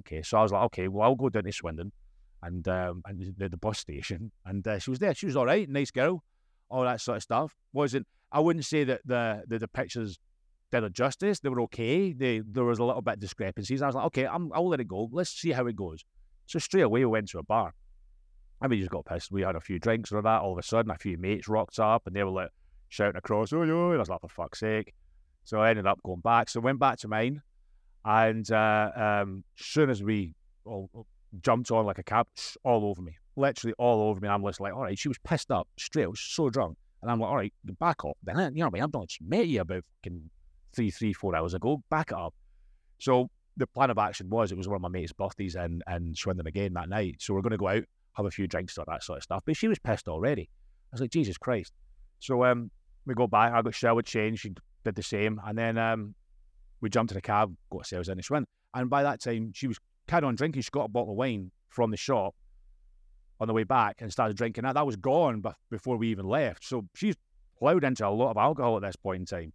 Okay, 0.00 0.22
so 0.22 0.38
I 0.38 0.42
was 0.42 0.52
like, 0.52 0.64
okay, 0.64 0.88
well, 0.88 1.04
I'll 1.04 1.14
go 1.14 1.28
down 1.28 1.44
to 1.44 1.52
Swindon 1.52 1.92
and 2.42 2.66
um, 2.68 3.02
and 3.06 3.34
the, 3.36 3.48
the 3.48 3.56
bus 3.56 3.78
station. 3.78 4.30
And 4.44 4.66
uh, 4.66 4.78
she 4.78 4.90
was 4.90 4.98
there. 4.98 5.14
She 5.14 5.26
was 5.26 5.36
all 5.36 5.46
right, 5.46 5.68
nice 5.68 5.90
girl, 5.90 6.22
all 6.68 6.82
that 6.82 7.00
sort 7.00 7.16
of 7.16 7.22
stuff. 7.22 7.54
Wasn't 7.72 8.06
I 8.32 8.40
wouldn't 8.40 8.64
say 8.64 8.84
that 8.84 9.00
the 9.04 9.44
the, 9.46 9.60
the 9.60 9.68
pictures 9.68 10.18
did 10.70 10.94
justice. 10.94 11.40
They 11.40 11.48
were 11.48 11.62
okay. 11.62 12.12
They, 12.12 12.40
there 12.40 12.64
was 12.64 12.78
a 12.78 12.84
little 12.84 13.02
bit 13.02 13.14
of 13.14 13.20
discrepancies. 13.20 13.82
I 13.82 13.86
was 13.86 13.94
like, 13.94 14.06
okay, 14.06 14.26
I'm, 14.26 14.52
I'll 14.52 14.68
let 14.68 14.80
it 14.80 14.88
go. 14.88 15.08
Let's 15.10 15.30
see 15.30 15.52
how 15.52 15.66
it 15.66 15.76
goes. 15.76 16.04
So 16.46 16.58
straight 16.58 16.82
away, 16.82 17.00
we 17.00 17.06
went 17.06 17.28
to 17.30 17.38
a 17.38 17.42
bar. 17.42 17.74
And 18.60 18.70
we 18.70 18.78
just 18.78 18.90
got 18.90 19.04
pissed. 19.04 19.30
We 19.30 19.42
had 19.42 19.56
a 19.56 19.60
few 19.60 19.78
drinks 19.78 20.12
or 20.12 20.20
that. 20.22 20.40
All 20.40 20.52
of 20.52 20.58
a 20.58 20.62
sudden, 20.62 20.90
a 20.90 20.96
few 20.96 21.16
mates 21.16 21.48
rocked 21.48 21.78
up 21.78 22.06
and 22.06 22.16
they 22.16 22.24
were 22.24 22.30
like 22.30 22.50
shouting 22.88 23.16
across, 23.16 23.52
oh, 23.52 23.62
yo. 23.62 23.90
And 23.90 23.96
I 23.96 23.98
was 23.98 24.08
like, 24.08 24.20
for 24.20 24.28
fuck's 24.28 24.60
sake. 24.60 24.94
So 25.44 25.60
I 25.60 25.70
ended 25.70 25.86
up 25.86 26.02
going 26.02 26.20
back. 26.20 26.48
So 26.48 26.60
I 26.60 26.64
went 26.64 26.80
back 26.80 26.98
to 26.98 27.08
mine. 27.08 27.40
And 28.04 28.50
uh, 28.50 28.90
um, 28.96 29.44
soon 29.56 29.90
as 29.90 30.02
we 30.02 30.34
all 30.64 31.06
jumped 31.42 31.70
on 31.70 31.86
like 31.86 31.98
a 31.98 32.02
cab, 32.02 32.26
all 32.64 32.84
over 32.86 33.02
me, 33.02 33.16
literally 33.36 33.74
all 33.78 34.08
over 34.08 34.20
me. 34.20 34.28
I'm 34.28 34.42
just 34.44 34.60
like, 34.60 34.74
all 34.74 34.82
right, 34.82 34.98
she 34.98 35.08
was 35.08 35.18
pissed 35.18 35.50
up 35.50 35.68
straight. 35.78 36.04
I 36.04 36.08
was 36.08 36.20
so 36.20 36.50
drunk. 36.50 36.76
And 37.02 37.10
I'm 37.10 37.20
like, 37.20 37.28
all 37.28 37.36
right, 37.36 37.52
back 37.78 38.04
off. 38.04 38.16
Then, 38.24 38.36
you 38.36 38.60
know 38.60 38.66
what 38.66 38.66
I 38.66 38.70
mean? 38.74 38.82
I've 38.82 38.92
not 38.92 39.10
met 39.20 39.46
you 39.46 39.60
about 39.60 39.84
fucking 40.02 40.30
three, 40.74 40.90
three, 40.90 41.12
four 41.12 41.34
hours 41.36 41.54
ago. 41.54 41.82
Back 41.90 42.10
it 42.10 42.18
up. 42.18 42.34
So 42.98 43.28
the 43.56 43.66
plan 43.66 43.90
of 43.90 43.98
action 43.98 44.28
was 44.30 44.52
it 44.52 44.58
was 44.58 44.68
one 44.68 44.76
of 44.76 44.82
my 44.82 44.88
mates' 44.88 45.12
birthdays 45.12 45.56
in, 45.56 45.82
in 45.90 46.14
them 46.24 46.46
again 46.46 46.72
that 46.74 46.88
night. 46.88 47.16
So 47.18 47.34
we're 47.34 47.42
going 47.42 47.52
to 47.52 47.58
go 47.58 47.68
out, 47.68 47.84
have 48.14 48.26
a 48.26 48.30
few 48.30 48.46
drinks, 48.46 48.78
or 48.78 48.84
that 48.86 49.02
sort 49.02 49.18
of 49.18 49.22
stuff. 49.24 49.42
But 49.44 49.56
she 49.56 49.68
was 49.68 49.78
pissed 49.78 50.08
already. 50.08 50.48
I 50.92 50.94
was 50.94 51.00
like, 51.00 51.10
Jesus 51.10 51.36
Christ. 51.36 51.72
So 52.20 52.44
um, 52.44 52.70
we 53.06 53.14
go 53.14 53.26
back. 53.26 53.52
I 53.52 53.62
got 53.62 53.74
showered, 53.74 54.06
changed. 54.06 54.42
She 54.42 54.52
did 54.84 54.94
the 54.94 55.02
same. 55.02 55.40
And 55.44 55.58
then 55.58 55.76
um, 55.78 56.14
we 56.80 56.88
jumped 56.88 57.12
in 57.12 57.18
a 57.18 57.20
cab, 57.20 57.54
got 57.70 57.78
ourselves 57.78 58.08
in 58.08 58.16
the 58.16 58.22
Swindon. 58.22 58.46
And 58.74 58.88
by 58.88 59.02
that 59.02 59.20
time, 59.20 59.52
she 59.54 59.66
was 59.66 59.78
carried 60.06 60.24
on 60.24 60.34
drinking. 60.34 60.62
She 60.62 60.70
got 60.70 60.84
a 60.84 60.88
bottle 60.88 61.12
of 61.12 61.16
wine 61.16 61.50
from 61.68 61.90
the 61.90 61.96
shop 61.96 62.34
on 63.40 63.48
the 63.48 63.54
way 63.54 63.64
back 63.64 63.96
and 64.00 64.10
started 64.10 64.36
drinking 64.36 64.64
that. 64.64 64.74
That 64.74 64.86
was 64.86 64.96
gone 64.96 65.42
before 65.70 65.96
we 65.96 66.08
even 66.08 66.26
left. 66.26 66.64
So 66.64 66.84
she's 66.94 67.14
plowed 67.58 67.84
into 67.84 68.06
a 68.06 68.10
lot 68.10 68.30
of 68.30 68.36
alcohol 68.36 68.76
at 68.76 68.82
this 68.82 68.96
point 68.96 69.20
in 69.20 69.26
time. 69.26 69.52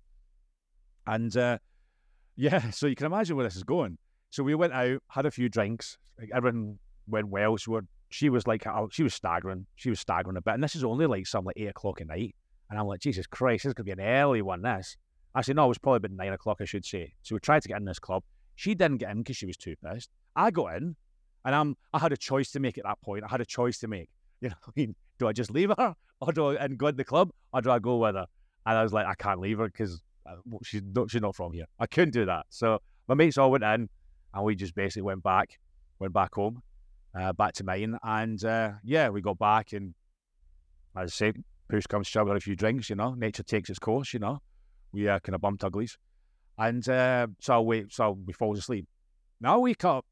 And 1.08 1.36
uh, 1.36 1.58
yeah, 2.36 2.70
so 2.72 2.88
you 2.88 2.96
can 2.96 3.06
imagine 3.06 3.36
where 3.36 3.46
this 3.46 3.56
is 3.56 3.64
going. 3.64 3.98
So 4.30 4.44
we 4.44 4.56
went 4.56 4.74
out, 4.74 5.02
had 5.10 5.26
a 5.26 5.32
few 5.32 5.50
drinks, 5.50 5.98
like 6.20 6.30
everything 6.34 6.80
went 7.08 7.28
well. 7.30 7.58
She 8.10 8.30
was 8.30 8.48
like, 8.48 8.66
she 8.92 9.04
was 9.04 9.14
staggering, 9.14 9.66
she 9.76 9.90
was 9.90 10.00
staggering 10.00 10.38
a 10.38 10.42
bit. 10.42 10.56
And 10.56 10.64
this 10.64 10.76
is 10.76 10.84
only 10.84 11.06
like 11.06 11.28
some 11.28 11.46
like 11.46 11.58
eight 11.58 11.68
o'clock 11.68 12.02
at 12.02 12.08
night. 12.08 12.36
And 12.70 12.80
I'm 12.80 12.88
like, 12.88 13.00
Jesus 13.00 13.28
Christ, 13.28 13.64
this 13.64 13.72
is 13.72 13.74
gonna 13.74 13.86
be 13.86 13.92
an 13.92 14.00
early 14.02 14.42
one. 14.42 14.62
This 14.62 14.98
I 15.36 15.40
actually 15.40 15.56
no, 15.56 15.66
it 15.66 15.70
was 15.70 15.78
probably 15.78 15.98
about 15.98 16.12
nine 16.12 16.34
o'clock, 16.34 16.58
I 16.62 16.66
should 16.66 16.86
say. 16.86 17.14
So 17.24 17.36
we 17.36 17.40
tried 17.40 17.62
to 17.64 17.68
get 17.68 17.78
in 17.78 17.86
this 17.86 18.00
club. 18.00 18.24
She 18.56 18.76
didn't 18.76 18.98
get 18.98 19.12
in 19.12 19.20
because 19.20 19.38
she 19.38 19.46
was 19.46 19.58
too 19.58 19.76
pissed. 19.84 20.10
I 20.36 20.52
got 20.52 20.76
in, 20.76 20.96
And 21.46 21.56
I'm, 21.56 21.76
I 21.94 22.00
had 22.00 22.12
a 22.12 22.18
choice 22.18 22.52
to 22.52 22.60
make 22.60 22.78
at 22.78 22.84
that 22.86 23.02
point. 23.02 23.24
I 23.24 23.28
had 23.28 23.42
a 23.42 23.46
choice 23.46 23.80
to 23.80 23.88
make. 23.88 24.10
You 24.44 24.50
know, 24.50 24.56
I 24.68 24.72
mean, 24.76 24.94
do 25.20 25.28
I 25.30 25.32
just 25.32 25.52
leave 25.52 25.70
her 25.70 25.96
or 26.20 26.34
do 26.34 26.48
I 26.48 26.56
and 26.56 26.78
go 26.78 26.88
in 26.88 26.98
the 26.98 27.06
club 27.06 27.32
or 27.54 27.62
do 27.62 27.72
I 27.72 27.80
go 27.80 27.96
with 27.96 28.16
her? 28.16 28.26
And 28.66 28.78
I 28.78 28.84
was 28.84 28.92
like, 28.92 29.06
I 29.06 29.14
can't 29.14 29.40
leave 29.40 29.60
her 29.60 29.68
because 29.68 30.02
she's 30.64 30.82
not, 30.84 31.12
she's 31.12 31.22
not 31.22 31.36
from 31.36 31.54
here. 31.54 31.66
I 31.80 31.88
couldn't 31.88 32.14
do 32.14 32.26
that. 32.26 32.46
So 32.50 32.80
my 33.08 33.16
mates 33.16 33.38
all 33.38 33.52
went 33.52 33.64
in 33.64 33.90
and 34.34 34.44
we 34.44 34.56
just 34.56 34.76
basically 34.76 35.04
went 35.04 35.24
back, 35.24 35.58
went 36.00 36.14
back 36.14 36.34
home, 36.36 36.62
uh, 37.18 37.34
back 37.34 37.54
to 37.54 37.64
mine. 37.64 37.98
And 38.04 38.44
uh, 38.44 38.72
yeah, 38.84 39.10
we 39.10 39.22
got 39.22 39.38
back 39.38 39.74
and 39.74 39.94
as 40.96 41.12
I 41.12 41.14
say, 41.14 41.34
push 41.70 41.86
comes 41.88 42.08
to 42.08 42.12
shove, 42.12 42.28
got 42.28 42.38
a 42.38 42.42
few 42.42 42.56
drinks, 42.56 42.90
you 42.90 42.96
know, 42.96 43.14
nature 43.14 43.44
takes 43.44 43.70
its 43.70 43.80
course, 43.80 44.14
you 44.14 44.20
know. 44.20 44.40
We 44.92 45.08
uh, 45.08 45.20
kind 45.20 45.36
of 45.36 45.42
bumped 45.42 45.64
uglies. 45.64 45.98
And 46.58 46.88
uh, 46.88 47.28
so 47.40 47.62
we 47.62 47.86
so 47.90 48.18
we 48.26 48.34
fall 48.34 48.56
asleep. 48.56 48.88
Now 49.42 49.56
I 49.56 49.58
wake 49.58 49.84
up 49.84 50.06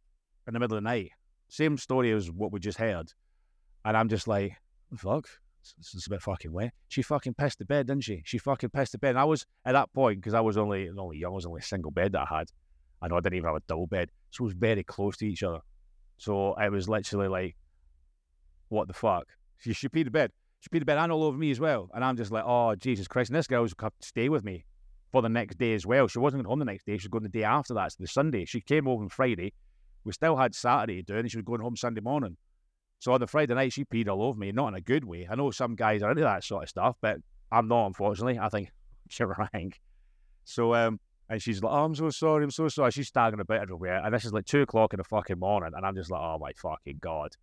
in 0.48 0.54
the 0.54 0.60
middle 0.60 0.78
of 0.78 0.84
the 0.84 0.90
night. 0.90 1.12
Same 1.50 1.78
story 1.78 2.12
as 2.12 2.32
what 2.32 2.52
we 2.52 2.60
just 2.60 2.78
heard. 2.78 3.12
And 3.86 3.96
I'm 3.96 4.10
just 4.10 4.28
like, 4.28 4.54
fuck, 4.98 5.28
this 5.78 5.94
is 5.94 6.08
a 6.08 6.10
bit 6.10 6.22
fucking 6.22 6.52
wet. 6.52 6.74
She 6.90 7.02
fucking 7.02 7.36
pissed 7.36 7.60
the 7.60 7.66
bed, 7.66 7.88
didn't 7.88 8.04
she? 8.04 8.22
She 8.26 8.38
fucking 8.38 8.70
pissed 8.70 8.94
the 8.94 8.98
bed. 8.98 9.12
And 9.12 9.20
I 9.20 9.24
was 9.24 9.46
at 9.66 9.74
that 9.74 9.92
point, 9.94 10.20
because 10.20 10.34
I 10.34 10.42
was 10.42 10.58
only 10.58 10.90
only 10.90 11.18
young, 11.18 11.32
I 11.32 11.36
was 11.36 11.46
only 11.46 11.60
a 11.60 11.64
single 11.64 11.92
bed 11.92 12.14
that 12.14 12.28
I 12.30 12.38
had. 12.38 12.52
I 13.02 13.08
know 13.08 13.18
I 13.18 13.20
didn't 13.20 13.38
even 13.38 13.48
have 13.48 13.58
a 13.58 13.64
double 13.68 13.88
bed. 13.88 14.10
So 14.32 14.44
it 14.44 14.46
was 14.46 14.54
very 14.54 14.84
close 14.84 15.18
to 15.18 15.28
each 15.28 15.44
other. 15.44 15.60
So 16.18 16.54
it 16.56 16.72
was 16.72 16.88
literally 16.88 17.28
like, 17.28 17.56
what 18.70 18.88
the 18.88 18.94
fuck? 18.94 19.28
She, 19.58 19.74
she 19.74 19.90
peed 19.90 20.06
the 20.06 20.12
bed. 20.12 20.32
She 20.60 20.70
peed 20.70 20.80
the 20.80 20.86
bed 20.86 21.00
and 21.00 21.12
all 21.12 21.24
over 21.24 21.38
me 21.38 21.50
as 21.50 21.60
well. 21.60 21.90
And 21.94 22.04
I'm 22.04 22.16
just 22.16 22.32
like, 22.32 22.44
oh, 22.46 22.76
Jesus 22.76 23.08
Christ. 23.08 23.32
And 23.32 23.38
this 23.38 23.48
girl 23.48 23.64
was 23.64 23.74
to 23.74 23.92
stay 24.02 24.30
with 24.30 24.44
me 24.44 24.66
for 25.12 25.22
the 25.22 25.30
next 25.30 25.58
day 25.58 25.74
as 25.74 25.86
well. 25.86 26.08
She 26.08 26.20
wasn't 26.20 26.44
going 26.44 26.52
home 26.52 26.60
the 26.60 26.66
next 26.66 26.86
day. 26.86 26.98
She 26.98 27.08
was 27.08 27.12
going 27.12 27.24
the 27.24 27.30
day 27.30 27.44
after 27.44 27.74
that, 27.74 27.92
so 27.92 27.98
the 28.00 28.08
Sunday. 28.08 28.46
She 28.46 28.62
came 28.62 28.86
home 28.86 29.02
on 29.02 29.10
Friday. 29.10 29.54
We 30.04 30.14
still 30.14 30.36
had 30.36 30.56
Saturday 30.56 30.98
to 30.98 31.14
do, 31.14 31.18
and 31.18 31.30
she 31.30 31.38
was 31.38 31.46
going 31.46 31.62
home 31.62 31.76
Sunday 31.76 32.02
morning. 32.02 32.38
So 33.02 33.14
on 33.14 33.20
the 33.20 33.26
Friday 33.26 33.56
night, 33.56 33.74
she 33.74 33.84
peed 33.84 34.08
all 34.08 34.22
over 34.22 34.38
me, 34.38 34.52
not 34.52 34.68
in 34.68 34.74
a 34.76 34.82
good 34.82 35.04
way. 35.04 35.28
I 35.28 35.34
know 35.34 35.50
some 35.50 35.74
guys 35.74 36.04
are 36.04 36.12
into 36.12 36.22
that 36.22 36.44
sort 36.44 36.62
of 36.62 36.70
stuff, 36.70 36.98
but 37.02 37.18
I'm 37.52 37.68
not, 37.68 37.88
unfortunately. 37.88 38.38
I 38.38 38.48
think 38.50 38.70
you're 39.20 39.28
right. 39.28 39.74
So, 40.44 40.76
um, 40.76 41.00
and 41.28 41.42
she's 41.42 41.64
like, 41.64 41.74
oh, 41.74 41.84
I'm 41.84 41.96
so 41.96 42.12
sorry, 42.12 42.44
I'm 42.44 42.52
so 42.52 42.68
sorry. 42.68 42.92
She's 42.92 43.08
staggering 43.08 43.40
about 43.40 43.60
everywhere. 43.60 44.06
And 44.06 44.14
this 44.14 44.24
is 44.24 44.34
like 44.34 44.46
two 44.46 44.62
o'clock 44.62 44.94
in 44.94 44.98
the 44.98 45.04
fucking 45.04 45.40
morning. 45.40 45.72
And 45.76 45.84
I'm 45.84 45.96
just 45.96 46.12
like, 46.12 46.22
oh 46.22 46.38
my 46.40 46.52
fucking 46.54 47.00
God. 47.02 47.36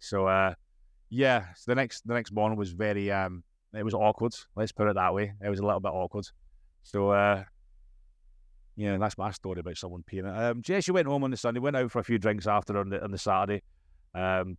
So, 0.00 0.26
uh, 0.26 0.54
yeah, 1.08 1.44
so 1.54 1.70
the 1.70 1.76
next 1.76 2.04
the 2.04 2.14
next 2.14 2.32
morning 2.32 2.58
was 2.58 2.72
very, 2.72 3.12
um, 3.12 3.44
it 3.72 3.84
was 3.84 3.94
awkward. 3.94 4.34
Let's 4.56 4.72
put 4.72 4.88
it 4.88 4.96
that 4.96 5.14
way. 5.14 5.34
It 5.40 5.48
was 5.48 5.60
a 5.60 5.64
little 5.64 5.78
bit 5.78 5.92
awkward. 5.92 6.26
So, 6.82 7.10
uh, 7.10 7.44
yeah, 8.74 8.98
that's 8.98 9.16
my 9.16 9.30
story 9.30 9.60
about 9.60 9.76
someone 9.76 10.02
peeing. 10.02 10.26
Um, 10.36 10.62
Jesse 10.62 10.90
went 10.90 11.06
home 11.06 11.22
on 11.22 11.30
the 11.30 11.36
Sunday, 11.36 11.60
went 11.60 11.76
out 11.76 11.92
for 11.92 12.00
a 12.00 12.04
few 12.04 12.18
drinks 12.18 12.48
after 12.48 12.76
on 12.76 12.88
the, 12.88 13.04
on 13.04 13.12
the 13.12 13.18
Saturday. 13.18 13.62
Um, 14.16 14.56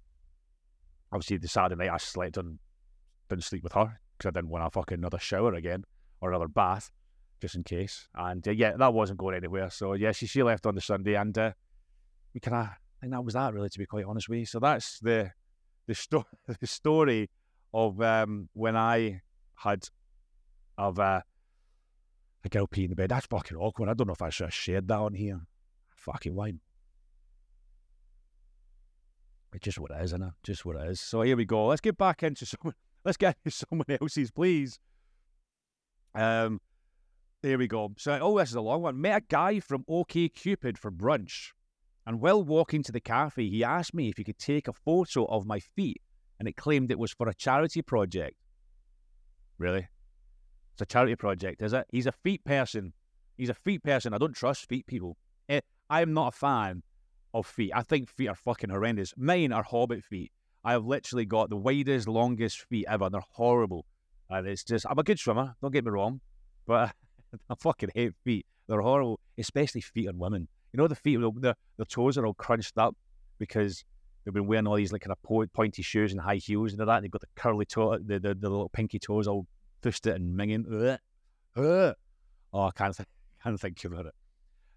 obviously, 1.12 1.38
the 1.38 1.48
Saturday 1.48 1.76
night 1.76 1.94
I 1.94 1.98
slept 1.98 2.38
and 2.38 2.60
didn't 3.30 3.44
sleep 3.44 3.64
with 3.64 3.74
her 3.74 4.00
because 4.18 4.30
I 4.30 4.32
didn't 4.32 4.50
want 4.50 4.66
a 4.66 4.70
fucking 4.70 4.98
another 4.98 5.20
shower 5.20 5.54
again 5.54 5.84
or 6.22 6.30
another 6.30 6.48
bath 6.48 6.92
just 7.42 7.56
in 7.56 7.64
case. 7.64 8.08
And 8.16 8.48
uh, 8.48 8.52
yeah, 8.52 8.78
that 8.78 8.94
wasn't 8.94 9.20
going 9.20 9.36
anywhere. 9.36 9.70
So 9.70 9.94
yeah, 9.94 10.12
she, 10.12 10.28
she 10.28 10.44
left 10.44 10.66
on 10.66 10.76
the 10.76 10.82
Sunday 10.82 11.16
and 11.16 11.36
uh, 11.38 11.52
we 12.34 12.40
kind 12.40 12.56
of, 12.56 12.66
I 12.66 12.76
think 13.02 13.14
that 13.14 13.26
was 13.26 13.34
that 13.34 13.54
really, 13.54 13.70
to 13.70 13.80
be 13.80 13.86
quite 13.86 14.06
honest 14.06 14.30
with 14.30 14.40
you. 14.40 14.46
So 14.46 14.60
that's 14.60 15.00
the 15.00 15.32
the, 15.88 15.96
sto- 15.96 16.28
the 16.60 16.68
story 16.68 17.30
of 17.74 18.02
um, 18.02 18.50
when 18.54 18.76
I 18.76 19.22
had 19.56 19.88
of 20.78 21.00
uh, 21.00 21.22
a 22.44 22.50
girl 22.50 22.68
peeing 22.68 22.86
in 22.86 22.90
the 22.92 22.96
bed. 22.96 23.10
That's 23.10 23.26
fucking 23.28 23.58
awkward. 23.58 23.90
I 23.90 23.94
don't 23.94 24.08
know 24.08 24.14
if 24.14 24.22
I 24.22 24.30
should 24.30 24.46
have 24.46 24.54
shared 24.54 24.88
that 24.88 25.00
on 25.00 25.14
here. 25.14 25.42
Fucking 25.96 26.36
why? 26.36 26.54
It's 29.54 29.66
just 29.66 29.80
what 29.80 29.92
it 29.92 29.98
is, 29.98 30.12
isn't 30.12 30.24
it? 30.24 30.34
Just 30.44 30.66
what 30.66 30.78
it 30.78 30.90
is. 30.90 31.02
So 31.02 31.22
here 31.22 31.36
we 31.36 31.46
go. 31.46 31.68
Let's 31.68 31.82
get 31.82 31.98
back 31.98 32.24
into 32.24 32.46
someone. 32.46 32.76
Let's 33.04 33.18
get 33.18 33.36
into 33.44 33.66
someone 33.70 33.88
else's, 34.02 34.32
please. 34.32 34.80
Um, 36.14 36.60
there 37.42 37.58
we 37.58 37.68
go. 37.68 37.94
So, 37.98 38.18
oh, 38.22 38.38
this 38.38 38.50
is 38.50 38.56
a 38.56 38.62
long 38.62 38.84
one. 38.84 39.02
Met 39.02 39.24
a 39.24 39.26
guy 39.28 39.60
from 39.60 39.84
OK 39.88 40.30
Cupid 40.30 40.78
for 40.78 40.92
brunch, 40.92 41.50
and 42.06 42.22
while 42.22 42.44
walking 42.44 42.84
to 42.84 42.92
the 42.92 43.00
cafe, 43.00 43.48
he 43.48 43.64
asked 43.64 43.94
me 43.94 44.10
if 44.10 44.18
he 44.18 44.24
could 44.24 44.38
take 44.38 44.68
a 44.68 44.74
photo 44.74 45.26
of 45.26 45.46
my 45.46 45.60
feet, 45.60 46.02
and 46.40 46.48
it 46.48 46.56
claimed 46.56 46.92
it 46.92 47.00
was 47.00 47.12
for 47.12 47.28
a 47.28 47.34
charity 47.34 47.82
project. 47.82 48.36
Really? 49.58 49.88
It's 50.74 50.82
a 50.82 50.86
charity 50.86 51.16
project, 51.16 51.62
is 51.62 51.74
it? 51.74 51.88
He's 51.92 52.06
a 52.06 52.12
feet 52.12 52.44
person. 52.46 52.94
He's 53.38 53.50
a 53.50 53.56
feet 53.56 53.84
person. 53.84 54.14
I 54.14 54.18
don't 54.18 54.36
trust 54.36 54.68
feet 54.70 54.86
people. 54.86 55.18
Eh, 55.50 55.62
I 55.90 56.02
am 56.02 56.14
not 56.14 56.34
a 56.34 56.38
fan 56.38 56.84
of 57.34 57.46
feet. 57.46 57.72
I 57.74 57.84
think 57.84 58.10
feet 58.10 58.28
are 58.28 58.36
fucking 58.36 58.70
horrendous. 58.70 59.14
Mine 59.18 59.52
are 59.52 59.64
hobbit 59.64 60.04
feet. 60.04 60.32
I 60.64 60.74
have 60.74 60.86
literally 60.86 61.26
got 61.26 61.50
the 61.50 61.58
widest, 61.58 62.08
longest 62.08 62.62
feet 62.70 62.86
ever. 62.88 63.10
They're 63.10 63.22
horrible. 63.32 63.86
And 64.30 64.48
it's 64.48 64.64
just, 64.64 64.86
I'm 64.90 65.00
a 65.00 65.04
good 65.04 65.20
swimmer, 65.20 65.56
don't 65.62 65.72
get 65.72 65.84
me 65.84 65.92
wrong, 65.92 66.22
but 66.66 66.94
I 67.50 67.56
fucking 67.60 67.90
hate 67.94 68.14
feet. 68.24 68.46
They're 68.68 68.82
horrible, 68.82 69.20
especially 69.38 69.82
feet 69.82 70.08
on 70.08 70.18
women. 70.18 70.48
You 70.72 70.78
know, 70.78 70.88
the 70.88 70.96
feet, 70.96 71.18
the, 71.20 71.56
the 71.78 71.86
toes 71.86 72.18
are 72.18 72.26
all 72.26 72.34
crunched 72.34 72.78
up 72.78 72.96
because 73.40 73.84
they've 74.24 74.34
been 74.34 74.48
wearing 74.48 74.68
all 74.68 74.76
these 74.76 74.94
like 74.94 75.02
kind 75.02 75.12
of 75.12 75.52
pointy 75.54 75.82
shoes 75.82 76.12
and 76.12 76.22
high 76.22 76.36
heels 76.36 76.72
and 76.72 76.80
all 76.82 76.88
that. 76.88 76.98
And 76.98 77.04
they've 77.04 77.12
got 77.12 77.22
the 77.22 77.28
curly 77.36 77.66
toe, 77.66 77.98
the, 77.98 78.20
the, 78.20 78.36
the 78.36 78.50
little 78.50 78.70
pinky 78.70 79.00
toes 79.00 79.28
all 79.28 79.48
twisted 79.82 80.16
and 80.16 80.38
minging. 80.38 80.98
Oh, 81.58 81.94
I 82.54 82.72
can't, 82.72 82.96
th- 82.96 83.10
can't 83.44 83.60
think 83.60 83.84
about 83.84 84.06
it. 84.06 84.14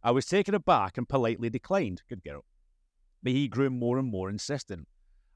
I 0.06 0.10
was 0.10 0.26
taken 0.26 0.54
aback 0.54 0.98
and 0.98 1.08
politely 1.08 1.48
declined. 1.48 2.02
Good 2.10 2.22
girl. 2.22 2.44
But 3.22 3.32
he 3.32 3.48
grew 3.48 3.70
more 3.70 3.98
and 3.98 4.06
more 4.06 4.28
insistent. 4.28 4.86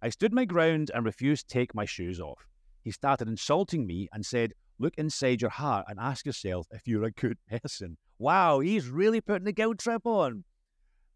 I 0.03 0.11
stood 0.11 0.35
my 0.35 0.45
ground 0.45 0.91
and 0.95 1.07
refused 1.07 1.49
to 1.49 1.55
take 1.55 1.75
my 1.75 1.87
shoes 1.87 2.21
off. 2.21 2.47
He 2.85 2.91
started 2.91 3.29
insulting 3.29 3.87
me 3.87 4.11
and 4.13 4.25
said, 4.27 4.53
Look 4.79 4.95
inside 4.99 5.41
your 5.41 5.51
heart 5.51 5.87
and 5.89 5.99
ask 5.99 6.27
yourself 6.27 6.67
if 6.71 6.87
you're 6.87 7.05
a 7.05 7.11
good 7.11 7.39
person. 7.63 7.97
Wow, 8.19 8.61
he's 8.61 8.89
really 8.89 9.23
putting 9.23 9.47
the 9.47 9.53
guilt 9.53 9.79
trip 9.79 10.03
on. 10.05 10.45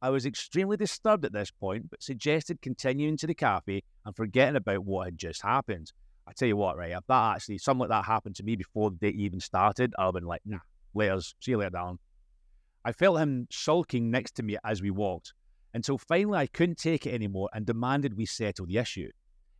I 0.01 0.09
was 0.09 0.25
extremely 0.25 0.79
disturbed 0.79 1.27
at 1.27 1.33
this 1.33 1.51
point, 1.51 1.91
but 1.91 2.03
suggested 2.03 2.63
continuing 2.63 3.19
to 3.19 3.27
the 3.27 3.35
cafe 3.35 3.83
and 4.05 4.17
forgetting 4.17 4.57
about 4.57 4.85
what 4.85 5.09
had 5.09 5.19
just 5.19 5.43
happened. 5.43 5.93
I 6.27 6.33
tell 6.33 6.49
you 6.49 6.57
what, 6.57 6.77
right, 6.79 6.93
if 6.93 7.07
that 7.07 7.37
actually, 7.37 7.59
something 7.59 7.81
like 7.81 7.91
that 7.91 8.07
happened 8.07 8.35
to 8.37 8.43
me 8.43 8.57
before 8.57 8.91
the 8.91 8.97
date 8.97 9.17
even 9.17 9.41
started, 9.41 9.93
I'd 9.99 10.07
have 10.07 10.15
been 10.15 10.25
like, 10.25 10.41
nah, 10.47 10.59
later, 10.95 11.21
see 11.21 11.53
you 11.53 11.59
later, 11.59 11.71
down. 11.71 11.99
I 12.85 12.93
felt 12.93 13.19
him 13.19 13.47
sulking 13.51 14.11
next 14.11 14.33
to 14.37 14.43
me 14.43 14.57
as 14.65 14.83
we 14.83 14.91
walked, 14.91 15.33
until 15.75 15.99
finally 15.99 16.39
I 16.39 16.47
couldn't 16.47 16.79
take 16.79 17.07
it 17.07 17.15
anymore 17.15 17.49
and 17.53 17.65
demanded 17.65 18.17
we 18.17 18.27
settle 18.27 18.67
the 18.67 18.79
issue. 18.79 19.11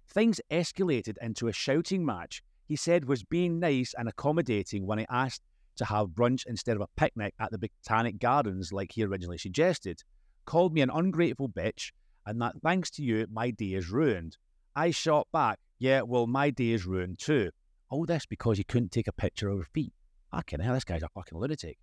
Things 0.09 0.41
escalated 0.51 1.17
into 1.23 1.49
a 1.49 1.53
shouting 1.53 2.05
match 2.05 2.43
he 2.67 2.77
said 2.77 3.05
was 3.05 3.23
being 3.23 3.61
nice 3.61 3.95
and 3.99 4.09
accommodating 4.09 4.87
when 4.87 4.99
I 4.99 5.07
asked 5.11 5.43
to 5.77 5.85
have 5.85 6.09
brunch 6.09 6.47
instead 6.47 6.77
of 6.77 6.83
a 6.83 6.89
picnic 6.97 7.35
at 7.39 7.51
the 7.51 7.59
Botanic 7.59 8.19
Gardens 8.19 8.73
like 8.73 8.93
he 8.93 9.05
originally 9.05 9.39
suggested. 9.39 10.03
Called 10.45 10.73
me 10.73 10.81
an 10.81 10.91
ungrateful 10.91 11.49
bitch, 11.49 11.93
and 12.27 12.41
that 12.41 12.55
thanks 12.63 12.91
to 12.93 13.03
you, 13.03 13.27
my 13.31 13.51
day 13.51 13.75
is 13.75 13.91
ruined. 13.91 14.37
I 14.75 14.91
shot 14.91 15.29
back, 15.33 15.59
yeah, 15.79 16.03
well, 16.03 16.27
my 16.27 16.51
day 16.51 16.71
is 16.71 16.87
ruined 16.87 17.19
too. 17.19 17.51
All 17.91 18.07
this 18.07 18.27
because 18.27 18.59
he 18.59 18.65
couldn't 18.65 18.93
take 18.93 19.09
a 19.09 19.13
picture 19.13 19.49
of 19.49 19.59
her 19.59 19.69
feet. 19.75 19.93
Fucking 20.31 20.61
hell, 20.61 20.75
this 20.75 20.85
guy's 20.85 21.03
a 21.03 21.09
fucking 21.09 21.39
lunatic. 21.39 21.79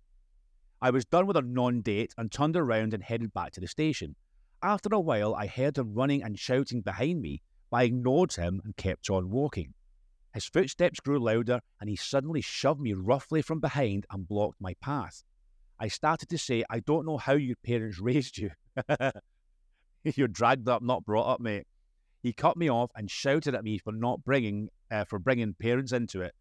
I 0.82 0.90
was 0.90 1.04
done 1.04 1.26
with 1.26 1.36
our 1.36 1.42
non 1.42 1.82
date 1.82 2.14
and 2.16 2.32
turned 2.32 2.56
around 2.56 2.94
and 2.94 3.02
headed 3.02 3.34
back 3.34 3.52
to 3.52 3.60
the 3.60 3.66
station. 3.66 4.16
After 4.62 4.88
a 4.92 5.00
while, 5.00 5.34
I 5.34 5.46
heard 5.46 5.76
him 5.76 5.92
running 5.94 6.22
and 6.22 6.38
shouting 6.38 6.80
behind 6.80 7.20
me, 7.20 7.42
but 7.70 7.78
I 7.78 7.82
ignored 7.84 8.32
him 8.34 8.60
and 8.64 8.76
kept 8.76 9.10
on 9.10 9.30
walking. 9.30 9.74
His 10.32 10.46
footsteps 10.46 11.00
grew 11.00 11.18
louder, 11.18 11.60
and 11.80 11.90
he 11.90 11.96
suddenly 11.96 12.40
shoved 12.40 12.80
me 12.80 12.94
roughly 12.94 13.42
from 13.42 13.60
behind 13.60 14.06
and 14.10 14.28
blocked 14.28 14.60
my 14.60 14.74
path. 14.80 15.22
I 15.78 15.88
started 15.88 16.28
to 16.30 16.38
say, 16.38 16.64
I 16.70 16.80
don't 16.80 17.06
know 17.06 17.18
how 17.18 17.34
your 17.34 17.56
parents 17.64 17.98
raised 18.00 18.38
you. 18.38 18.50
You're 20.04 20.28
dragged 20.28 20.68
up, 20.68 20.82
not 20.82 21.04
brought 21.04 21.26
up, 21.30 21.40
mate. 21.40 21.66
He 22.22 22.32
cut 22.32 22.56
me 22.56 22.70
off 22.70 22.90
and 22.94 23.10
shouted 23.10 23.54
at 23.54 23.64
me 23.64 23.78
for 23.78 23.92
not 23.92 24.24
bringing, 24.24 24.68
uh, 24.90 25.04
for 25.04 25.18
bringing 25.18 25.54
parents 25.54 25.92
into 25.92 26.20
it. 26.20 26.34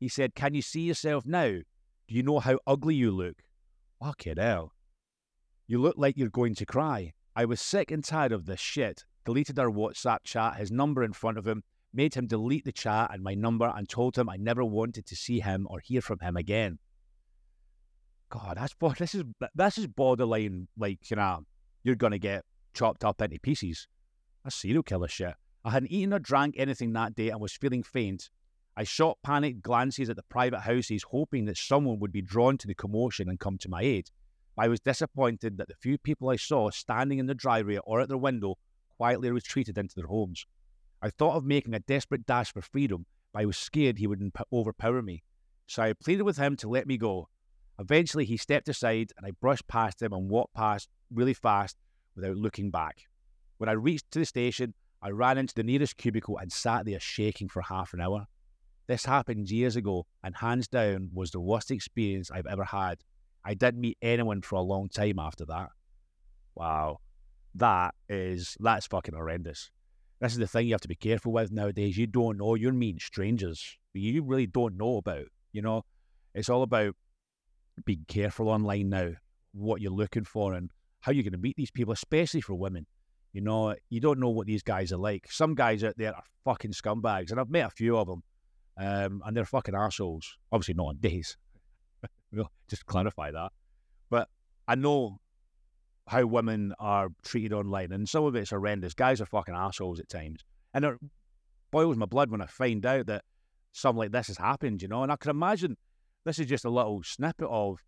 He 0.00 0.08
said, 0.08 0.34
"Can 0.34 0.54
you 0.54 0.62
see 0.62 0.82
yourself 0.82 1.24
now? 1.26 1.48
Do 1.48 2.14
you 2.14 2.22
know 2.22 2.40
how 2.40 2.58
ugly 2.66 2.94
you 2.94 3.10
look? 3.10 3.36
Fucking 4.00 4.36
hell! 4.38 4.72
You 5.66 5.80
look 5.80 5.96
like 5.96 6.16
you're 6.16 6.28
going 6.28 6.54
to 6.56 6.66
cry." 6.66 7.14
I 7.34 7.44
was 7.44 7.60
sick 7.60 7.90
and 7.90 8.02
tired 8.02 8.32
of 8.32 8.46
this 8.46 8.60
shit. 8.60 9.04
Deleted 9.26 9.58
our 9.58 9.70
WhatsApp 9.70 10.20
chat, 10.24 10.56
his 10.56 10.72
number 10.72 11.02
in 11.02 11.12
front 11.12 11.36
of 11.36 11.46
him, 11.46 11.62
made 11.92 12.14
him 12.14 12.26
delete 12.26 12.64
the 12.64 12.72
chat 12.72 13.10
and 13.12 13.22
my 13.22 13.34
number, 13.34 13.72
and 13.76 13.88
told 13.88 14.16
him 14.16 14.28
I 14.28 14.36
never 14.36 14.64
wanted 14.64 15.04
to 15.06 15.16
see 15.16 15.40
him 15.40 15.66
or 15.68 15.80
hear 15.80 16.00
from 16.00 16.20
him 16.20 16.36
again. 16.36 16.78
God, 18.28 18.56
that's 18.56 18.74
this 18.98 19.14
is 19.14 19.24
this 19.54 19.78
is 19.78 19.86
borderline 19.86 20.68
like 20.76 21.10
you 21.10 21.16
know 21.16 21.44
you're 21.84 21.94
gonna 21.94 22.18
get 22.18 22.44
chopped 22.74 23.04
up 23.04 23.20
into 23.20 23.38
pieces. 23.40 23.86
That's 24.42 24.56
serial 24.56 24.82
killer 24.82 25.08
shit. 25.08 25.34
I 25.64 25.70
hadn't 25.70 25.90
eaten 25.90 26.12
or 26.12 26.18
drank 26.18 26.54
anything 26.58 26.92
that 26.92 27.14
day 27.14 27.30
and 27.30 27.40
was 27.40 27.52
feeling 27.52 27.82
faint. 27.82 28.30
I 28.76 28.84
shot 28.84 29.18
panicked 29.22 29.62
glances 29.62 30.10
at 30.10 30.16
the 30.16 30.22
private 30.24 30.60
houses, 30.60 31.04
hoping 31.10 31.46
that 31.46 31.56
someone 31.56 31.98
would 32.00 32.12
be 32.12 32.20
drawn 32.20 32.58
to 32.58 32.66
the 32.66 32.74
commotion 32.74 33.28
and 33.28 33.40
come 33.40 33.56
to 33.58 33.70
my 33.70 33.80
aid. 33.80 34.10
I 34.58 34.68
was 34.68 34.80
disappointed 34.80 35.56
that 35.56 35.68
the 35.68 35.74
few 35.80 35.96
people 35.96 36.28
I 36.28 36.36
saw 36.36 36.70
standing 36.70 37.18
in 37.18 37.26
the 37.26 37.34
driveway 37.34 37.78
or 37.84 38.00
at 38.00 38.08
their 38.08 38.18
window 38.18 38.56
quietly 38.96 39.30
retreated 39.30 39.78
into 39.78 39.94
their 39.94 40.06
homes. 40.06 40.46
I 41.00 41.10
thought 41.10 41.36
of 41.36 41.44
making 41.44 41.74
a 41.74 41.80
desperate 41.80 42.26
dash 42.26 42.52
for 42.52 42.62
freedom, 42.62 43.06
but 43.32 43.42
I 43.42 43.46
was 43.46 43.56
scared 43.56 43.98
he 43.98 44.06
would 44.06 44.20
imp- 44.20 44.46
overpower 44.52 45.02
me. 45.02 45.22
So 45.66 45.82
I 45.82 45.92
pleaded 45.92 46.22
with 46.22 46.36
him 46.36 46.56
to 46.56 46.68
let 46.68 46.86
me 46.86 46.96
go. 46.96 47.28
Eventually, 47.78 48.24
he 48.24 48.36
stepped 48.36 48.68
aside 48.68 49.12
and 49.16 49.26
I 49.26 49.32
brushed 49.32 49.68
past 49.68 50.02
him 50.02 50.12
and 50.12 50.30
walked 50.30 50.54
past 50.54 50.88
really 51.10 51.34
fast 51.34 51.76
without 52.14 52.36
looking 52.36 52.70
back. 52.70 53.08
When 53.58 53.68
I 53.68 53.72
reached 53.72 54.10
to 54.12 54.20
the 54.20 54.26
station, 54.26 54.74
I 55.02 55.10
ran 55.10 55.38
into 55.38 55.54
the 55.54 55.62
nearest 55.62 55.96
cubicle 55.96 56.38
and 56.38 56.50
sat 56.50 56.86
there 56.86 57.00
shaking 57.00 57.48
for 57.48 57.62
half 57.62 57.92
an 57.92 58.00
hour. 58.00 58.26
This 58.86 59.04
happened 59.04 59.50
years 59.50 59.76
ago, 59.76 60.06
and 60.22 60.36
hands 60.36 60.68
down 60.68 61.10
was 61.12 61.30
the 61.30 61.40
worst 61.40 61.70
experience 61.70 62.30
I've 62.30 62.46
ever 62.46 62.64
had. 62.64 62.98
I 63.44 63.54
didn't 63.54 63.80
meet 63.80 63.98
anyone 64.02 64.42
for 64.42 64.56
a 64.56 64.60
long 64.60 64.88
time 64.88 65.18
after 65.18 65.44
that. 65.46 65.70
Wow. 66.54 66.98
That 67.54 67.94
is, 68.08 68.56
that's 68.60 68.86
fucking 68.86 69.14
horrendous. 69.14 69.70
This 70.20 70.32
is 70.32 70.38
the 70.38 70.46
thing 70.46 70.66
you 70.66 70.74
have 70.74 70.80
to 70.82 70.88
be 70.88 70.94
careful 70.94 71.32
with 71.32 71.52
nowadays. 71.52 71.96
You 71.96 72.06
don't 72.06 72.38
know, 72.38 72.54
you're 72.54 72.72
meeting 72.72 73.00
strangers 73.00 73.76
you 73.96 74.22
really 74.22 74.46
don't 74.46 74.76
know 74.76 74.98
about. 74.98 75.26
You 75.52 75.62
know, 75.62 75.84
it's 76.34 76.48
all 76.48 76.62
about 76.62 76.94
being 77.84 78.04
careful 78.08 78.48
online 78.48 78.88
now, 78.88 79.12
what 79.52 79.80
you're 79.80 79.92
looking 79.92 80.24
for 80.24 80.54
and 80.54 80.70
how 81.00 81.12
you're 81.12 81.22
going 81.22 81.32
to 81.32 81.38
meet 81.38 81.56
these 81.56 81.70
people, 81.70 81.92
especially 81.92 82.40
for 82.40 82.54
women. 82.54 82.86
You 83.32 83.42
know, 83.42 83.74
you 83.90 84.00
don't 84.00 84.18
know 84.18 84.30
what 84.30 84.46
these 84.46 84.62
guys 84.62 84.92
are 84.92 84.98
like. 84.98 85.30
Some 85.30 85.54
guys 85.54 85.84
out 85.84 85.96
there 85.96 86.14
are 86.14 86.22
fucking 86.44 86.72
scumbags, 86.72 87.30
and 87.30 87.40
I've 87.40 87.50
met 87.50 87.66
a 87.66 87.70
few 87.70 87.96
of 87.96 88.06
them, 88.06 88.22
um, 88.76 89.22
and 89.24 89.36
they're 89.36 89.44
fucking 89.44 89.74
assholes. 89.74 90.36
Obviously, 90.52 90.74
not 90.74 90.88
on 90.88 90.96
days. 90.98 91.36
just 92.68 92.86
clarify 92.86 93.30
that. 93.30 93.52
But 94.10 94.28
I 94.68 94.74
know 94.74 95.18
how 96.06 96.24
women 96.26 96.74
are 96.78 97.08
treated 97.22 97.52
online, 97.52 97.92
and 97.92 98.08
some 98.08 98.24
of 98.24 98.34
it's 98.36 98.50
horrendous. 98.50 98.94
Guys 98.94 99.20
are 99.20 99.26
fucking 99.26 99.54
assholes 99.54 100.00
at 100.00 100.08
times, 100.08 100.44
and 100.74 100.84
it 100.84 100.94
boils 101.70 101.96
my 101.96 102.06
blood 102.06 102.30
when 102.30 102.42
I 102.42 102.46
find 102.46 102.84
out 102.86 103.06
that 103.06 103.24
something 103.72 103.98
like 103.98 104.12
this 104.12 104.28
has 104.28 104.38
happened. 104.38 104.82
You 104.82 104.88
know, 104.88 105.02
and 105.02 105.12
I 105.12 105.16
can 105.16 105.30
imagine 105.30 105.76
this 106.24 106.38
is 106.38 106.46
just 106.46 106.64
a 106.64 106.70
little 106.70 107.02
snippet 107.02 107.48
of 107.48 107.78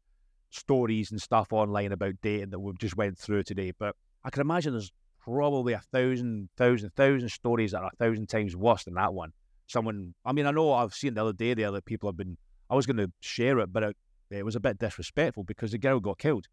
stories 0.50 1.10
and 1.10 1.20
stuff 1.20 1.52
online 1.52 1.92
about 1.92 2.14
dating 2.22 2.50
that 2.50 2.60
we've 2.60 2.78
just 2.78 2.96
went 2.96 3.18
through 3.18 3.42
today. 3.42 3.72
But 3.78 3.94
I 4.24 4.30
can 4.30 4.40
imagine 4.40 4.72
there's 4.72 4.92
probably 5.20 5.74
a 5.74 5.82
thousand, 5.92 6.48
thousand, 6.56 6.90
thousand 6.96 7.28
stories 7.28 7.72
that 7.72 7.82
are 7.82 7.90
a 7.92 7.96
thousand 7.96 8.28
times 8.28 8.56
worse 8.56 8.84
than 8.84 8.94
that 8.94 9.12
one. 9.12 9.32
Someone, 9.68 10.14
I 10.24 10.32
mean, 10.32 10.46
I 10.46 10.50
know 10.50 10.72
I've 10.72 10.94
seen 10.94 11.14
the 11.14 11.20
other 11.20 11.32
day 11.32 11.54
there 11.54 11.70
that 11.70 11.84
people 11.84 12.08
have 12.08 12.16
been. 12.16 12.36
I 12.68 12.74
was 12.74 12.86
going 12.86 12.96
to 12.96 13.10
share 13.20 13.60
it, 13.60 13.72
but 13.72 13.82
it, 13.82 13.96
it 14.30 14.44
was 14.44 14.56
a 14.56 14.60
bit 14.60 14.78
disrespectful 14.78 15.44
because 15.44 15.70
the 15.70 15.78
girl 15.78 16.00
got 16.00 16.18
killed 16.18 16.46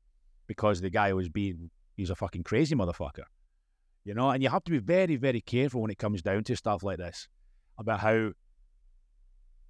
because 0.47 0.81
the 0.81 0.89
guy 0.89 1.11
was 1.13 1.27
being 1.27 1.71
he's 1.95 2.09
a 2.09 2.15
fucking 2.15 2.43
crazy 2.43 2.75
motherfucker. 2.75 3.23
You 4.03 4.13
know, 4.13 4.29
and 4.29 4.43
you 4.43 4.49
have 4.49 4.63
to 4.65 4.71
be 4.71 4.77
very, 4.77 5.15
very 5.15 5.41
careful 5.41 5.81
when 5.81 5.89
it 5.89 5.97
comes 5.97 6.21
down 6.21 6.43
to 6.43 6.55
stuff 6.55 6.83
like 6.83 6.99
this 6.99 7.27
about 7.79 8.01
how 8.01 8.31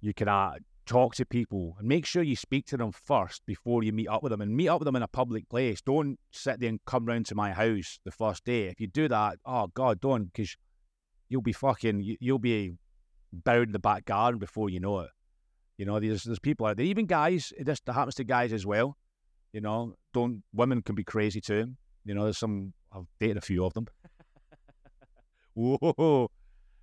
you 0.00 0.12
can 0.12 0.28
uh, 0.28 0.54
talk 0.84 1.14
to 1.14 1.24
people 1.24 1.74
and 1.78 1.88
make 1.88 2.04
sure 2.04 2.22
you 2.22 2.36
speak 2.36 2.66
to 2.66 2.76
them 2.76 2.92
first 2.92 3.44
before 3.46 3.82
you 3.82 3.92
meet 3.92 4.08
up 4.08 4.22
with 4.22 4.30
them 4.30 4.42
and 4.42 4.54
meet 4.54 4.68
up 4.68 4.80
with 4.80 4.86
them 4.86 4.96
in 4.96 5.02
a 5.02 5.08
public 5.08 5.48
place. 5.48 5.80
Don't 5.80 6.18
sit 6.32 6.60
there 6.60 6.68
and 6.68 6.84
come 6.84 7.06
round 7.06 7.26
to 7.26 7.34
my 7.34 7.52
house 7.52 7.98
the 8.04 8.10
first 8.10 8.44
day. 8.44 8.66
If 8.66 8.80
you 8.80 8.86
do 8.88 9.08
that, 9.08 9.38
oh 9.46 9.68
God, 9.68 10.00
don't 10.00 10.24
because 10.24 10.54
you'll 11.28 11.40
be 11.40 11.52
fucking, 11.52 12.16
you'll 12.20 12.38
be 12.38 12.74
buried 13.44 13.68
in 13.68 13.72
the 13.72 13.78
back 13.78 14.04
garden 14.04 14.38
before 14.38 14.70
you 14.70 14.80
know 14.80 15.00
it. 15.00 15.10
You 15.78 15.84
know, 15.84 16.00
there's 16.00 16.24
there's 16.24 16.38
people 16.38 16.66
out 16.66 16.76
there, 16.76 16.86
even 16.86 17.06
guys. 17.06 17.52
This 17.58 17.80
happens 17.86 18.14
to 18.16 18.24
guys 18.24 18.52
as 18.52 18.64
well. 18.64 18.96
You 19.52 19.60
know, 19.60 19.94
don't 20.12 20.42
women 20.52 20.82
can 20.82 20.94
be 20.94 21.04
crazy 21.04 21.40
too. 21.40 21.74
You 22.04 22.14
know, 22.14 22.24
there's 22.24 22.38
some 22.38 22.72
I've 22.92 23.06
dated 23.20 23.36
a 23.36 23.40
few 23.42 23.64
of 23.64 23.74
them. 23.74 23.86
Whoa, 25.54 26.30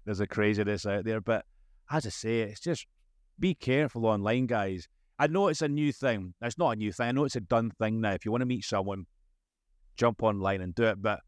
there's 0.05 0.19
a 0.19 0.27
craziness 0.27 0.85
out 0.85 1.05
there. 1.05 1.21
But 1.21 1.45
as 1.89 2.05
I 2.05 2.09
say, 2.09 2.41
it's 2.41 2.59
just 2.59 2.85
be 3.39 3.55
careful 3.55 4.05
online, 4.05 4.47
guys. 4.47 4.87
I 5.19 5.27
know 5.27 5.47
it's 5.47 5.61
a 5.61 5.67
new 5.67 5.91
thing. 5.91 6.33
It's 6.41 6.57
not 6.57 6.71
a 6.71 6.75
new 6.75 6.91
thing. 6.91 7.07
I 7.07 7.11
know 7.11 7.25
it's 7.25 7.35
a 7.35 7.41
done 7.41 7.71
thing 7.71 8.01
now. 8.01 8.13
If 8.13 8.25
you 8.25 8.31
want 8.31 8.41
to 8.41 8.47
meet 8.47 8.63
someone, 8.63 9.05
jump 9.95 10.23
online 10.23 10.61
and 10.61 10.73
do 10.73 10.83
it. 10.83 11.01
But 11.01 11.21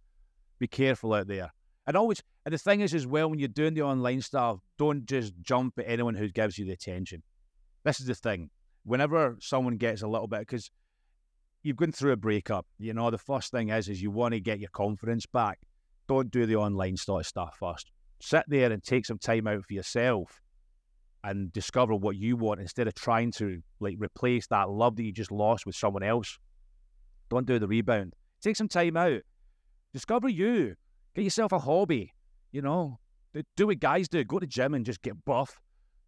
be 0.60 0.68
careful 0.68 1.14
out 1.14 1.28
there. 1.28 1.52
And 1.88 1.96
always, 1.96 2.22
and 2.46 2.54
the 2.54 2.58
thing 2.58 2.82
is 2.82 2.94
as 2.94 3.06
well, 3.06 3.30
when 3.30 3.40
you're 3.40 3.48
doing 3.48 3.74
the 3.74 3.84
online 3.84 4.22
stuff, 4.22 4.60
don't 4.78 5.06
just 5.06 5.34
jump 5.42 5.78
at 5.78 5.86
anyone 5.88 6.16
who 6.16 6.30
gives 6.30 6.58
you 6.58 6.66
the 6.66 6.72
attention. 6.72 7.22
This 7.84 8.00
is 8.00 8.08
the 8.08 8.16
thing. 8.16 8.50
Whenever 8.84 9.38
someone 9.40 9.78
gets 9.78 10.02
a 10.02 10.08
little 10.08 10.28
bit, 10.28 10.40
because 10.40 10.72
you've 11.64 11.78
gone 11.78 11.92
through 11.92 12.14
a 12.14 12.18
breakup, 12.18 12.66
you 12.80 12.94
know, 12.94 13.12
the 13.12 13.18
first 13.18 13.52
thing 13.52 13.70
is, 13.70 13.88
is 13.88 14.02
you 14.02 14.10
want 14.10 14.34
to 14.34 14.40
get 14.40 14.60
your 14.60 14.70
confidence 14.72 15.26
back. 15.28 15.60
Don't 16.08 16.32
do 16.32 16.46
the 16.46 16.56
online 16.56 16.98
sort 16.98 17.22
of 17.22 17.28
stuff 17.28 17.58
first. 17.60 17.92
Sit 18.22 18.44
there 18.48 18.72
and 18.72 18.84
take 18.84 19.06
some 19.06 19.20
time 19.20 19.48
out 19.48 19.66
for 19.66 19.74
yourself 19.74 20.42
and 21.24 21.52
discover 21.54 21.96
what 21.96 22.16
you 22.16 22.38
want 22.38 22.62
instead 22.62 22.88
of 22.88 22.94
trying 22.94 23.32
to 23.32 23.62
like 23.80 23.96
replace 24.00 24.46
that 24.48 24.70
love 24.70 24.96
that 24.96 25.04
you 25.04 25.12
just 25.12 25.32
lost 25.32 25.66
with 25.66 25.76
someone 25.76 26.04
else. 26.04 26.38
Don't 27.30 27.48
do 27.48 27.58
the 27.58 27.68
rebound. 27.68 28.14
Take 28.42 28.56
some 28.56 28.68
time 28.68 28.96
out. 28.96 29.22
Discover 29.94 30.30
you. 30.30 30.76
Get 31.16 31.24
yourself 31.24 31.54
a 31.54 31.60
hobby. 31.60 32.14
You 32.52 32.62
know, 32.62 33.00
do 33.56 33.68
what 33.68 33.80
guys 33.80 34.08
do. 34.08 34.24
Go 34.24 34.40
to 34.40 34.48
gym 34.48 34.74
and 34.74 34.86
just 34.86 35.02
get 35.02 35.24
buff. 35.26 35.60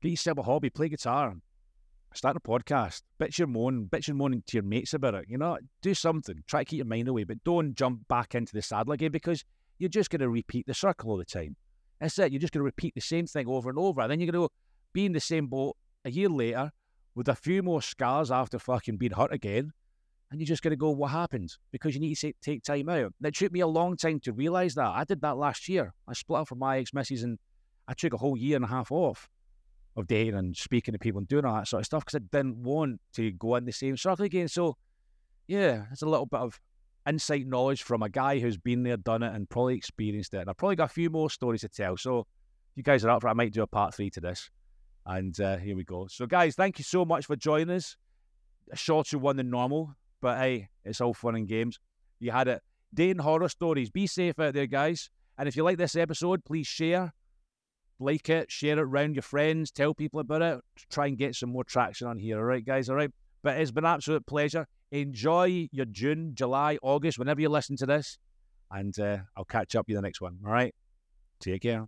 Get 0.02 0.10
yourself 0.10 0.38
a 0.38 0.44
hobby. 0.44 0.70
Play 0.70 0.90
guitar. 0.90 1.34
Start 2.14 2.36
a 2.36 2.40
podcast. 2.40 3.04
Bitch 3.20 3.38
your 3.38 3.48
moan. 3.48 3.88
Bitch 3.90 4.08
your 4.08 4.16
moan 4.16 4.44
to 4.46 4.58
your 4.58 4.64
mates 4.64 4.94
about 4.94 5.16
it. 5.16 5.26
You 5.28 5.38
know, 5.38 5.58
do 5.82 5.94
something. 5.94 6.44
Try 6.48 6.62
to 6.62 6.66
keep 6.66 6.78
your 6.78 6.86
mind 6.86 7.08
away, 7.08 7.24
but 7.24 7.44
don't 7.44 7.74
jump 7.76 8.08
back 8.08 8.36
into 8.36 8.54
the 8.54 8.62
saddle 8.62 8.94
again 8.94 9.12
because 9.12 9.46
you're 9.80 9.90
just 9.90 10.10
going 10.10 10.22
to 10.22 10.30
repeat 10.30 10.68
the 10.68 10.74
circle 10.74 11.12
all 11.12 11.18
the 11.18 11.26
time. 11.26 11.56
That's 12.00 12.20
it. 12.20 12.32
You're 12.32 12.42
just 12.42 12.54
going 12.54 12.62
to 12.62 12.66
repeat 12.66 12.96
the 12.96 13.02
same 13.02 13.28
thing 13.28 13.48
over 13.48 13.70
and 13.70 13.80
over. 13.80 14.02
And 14.02 14.12
then 14.12 14.20
you're 14.20 14.32
going 14.32 14.48
to 14.48 14.54
be 14.94 15.06
in 15.06 15.14
the 15.14 15.20
same 15.20 15.48
boat 15.48 15.78
a 16.06 16.12
year 16.12 16.30
later 16.30 16.72
with 17.16 17.30
a 17.30 17.36
few 17.36 17.64
more 17.64 17.82
scars 17.82 18.30
after 18.30 18.60
fucking 18.60 18.98
being 18.98 19.14
hurt 19.14 19.34
again. 19.34 19.72
And 20.30 20.42
you're 20.42 20.48
just 20.48 20.62
going 20.62 20.72
to 20.72 20.78
go, 20.78 20.90
what 20.90 21.12
happened? 21.12 21.56
Because 21.72 21.94
you 21.94 22.02
need 22.02 22.16
to 22.16 22.34
take 22.42 22.64
time 22.64 22.90
out. 22.90 23.14
And 23.20 23.28
it 23.28 23.36
took 23.36 23.52
me 23.52 23.62
a 23.62 23.68
long 23.68 23.96
time 23.96 24.20
to 24.22 24.34
realise 24.34 24.76
that. 24.76 24.88
I 24.88 25.06
did 25.06 25.22
that 25.22 25.38
last 25.38 25.70
year. 25.70 25.94
I 26.08 26.14
split 26.14 26.42
up 26.42 26.50
from 26.50 26.60
my 26.60 26.80
ex 26.80 26.94
missus 26.94 27.24
and 27.24 27.40
I 27.88 27.94
took 27.94 28.14
a 28.14 28.18
whole 28.18 28.38
year 28.38 28.58
and 28.58 28.66
a 28.66 28.68
half 28.68 28.92
off 28.92 29.30
of 29.96 30.06
dating 30.08 30.36
and 30.36 30.56
speaking 30.56 30.92
to 30.92 31.00
people 31.00 31.20
and 31.20 31.28
doing 31.28 31.46
all 31.46 31.56
that 31.56 31.68
sort 31.68 31.82
of 31.82 31.86
stuff 31.86 32.06
because 32.06 32.20
I 32.20 32.38
didn't 32.38 32.58
want 32.58 33.00
to 33.14 33.32
go 33.32 33.56
in 33.56 33.66
the 33.66 33.72
same 33.72 33.96
circle 33.96 34.26
again. 34.26 34.48
So, 34.50 34.76
yeah, 35.48 35.86
it's 35.92 36.02
a 36.02 36.06
little 36.06 36.26
bit 36.26 36.42
of 36.42 36.60
insight 37.08 37.48
knowledge 37.48 37.84
from 37.84 38.04
a 38.04 38.10
guy 38.10 38.40
who's 38.40 38.58
been 38.58 38.84
there, 38.84 38.98
done 38.98 39.24
it, 39.24 39.34
and 39.34 39.50
probably 39.50 39.76
experienced 39.76 40.34
it. 40.34 40.42
And 40.42 40.50
I've 40.50 40.58
probably 40.58 40.76
got 40.76 40.92
a 40.92 40.94
few 40.94 41.10
more 41.10 41.30
stories 41.30 41.62
to 41.62 41.70
tell. 41.70 41.98
So, 41.98 42.20
if 42.20 42.26
you 42.76 42.84
guys 42.84 43.06
are 43.06 43.10
up 43.10 43.22
for 43.22 43.28
it, 43.28 43.32
I 43.32 43.34
might 43.34 43.54
do 43.54 43.64
a 43.64 43.68
part 43.68 43.96
three 43.96 44.10
to 44.12 44.22
this. 44.22 44.50
And 45.06 45.40
uh, 45.40 45.58
here 45.58 45.76
we 45.76 45.86
go. 45.86 46.08
So, 46.08 46.26
guys, 46.26 46.56
thank 46.56 46.78
you 46.78 46.84
so 46.84 47.06
much 47.06 47.26
for 47.26 47.38
joining 47.38 47.76
us. 47.76 47.96
A 48.72 48.76
shorter 48.76 49.18
one 49.18 49.38
than 49.38 49.50
normal, 49.50 49.96
but 50.22 50.38
hey, 50.38 50.70
it's 50.84 51.02
all 51.02 51.14
fun 51.14 51.36
and 51.36 51.48
games. 51.48 51.80
You 52.20 52.32
had 52.32 52.48
it. 52.48 52.62
Dating 52.94 53.20
horror 53.20 53.50
stories. 53.50 53.90
Be 53.90 54.08
safe 54.08 54.40
out 54.40 54.54
there, 54.54 54.68
guys. 54.68 55.10
And 55.38 55.48
if 55.48 55.56
you 55.56 55.64
like 55.64 55.78
this 55.78 55.96
episode, 55.96 56.44
please 56.46 56.66
share, 56.66 57.14
like 58.00 58.30
it, 58.30 58.52
share 58.52 58.78
it 58.78 58.82
around 58.82 59.16
your 59.16 59.22
friends, 59.22 59.72
tell 59.72 59.94
people 59.94 60.20
about 60.20 60.42
it. 60.42 60.60
Try 60.90 61.08
and 61.08 61.18
get 61.18 61.36
some 61.36 61.50
more 61.50 61.64
traction 61.64 62.08
on 62.08 62.18
here. 62.18 62.38
All 62.38 62.44
right, 62.44 62.66
guys. 62.66 62.90
All 62.90 62.96
right. 62.96 63.12
But 63.44 63.60
it's 63.60 63.72
been 63.72 63.86
an 63.86 63.94
absolute 63.94 64.26
pleasure. 64.26 64.68
Enjoy 64.92 65.68
your 65.72 65.86
June, 65.86 66.32
July, 66.34 66.78
August, 66.82 67.20
whenever 67.20 67.42
you 67.42 67.50
listen 67.50 67.76
to 67.78 67.86
this. 67.86 68.18
And 68.72 68.98
uh, 69.00 69.18
I'll 69.36 69.46
catch 69.46 69.76
up 69.76 69.86
with 69.86 69.90
you 69.90 69.96
the 69.96 70.02
next 70.02 70.22
one. 70.22 70.40
All 70.46 70.52
right. 70.52 70.74
Take 71.40 71.62
care. 71.62 71.88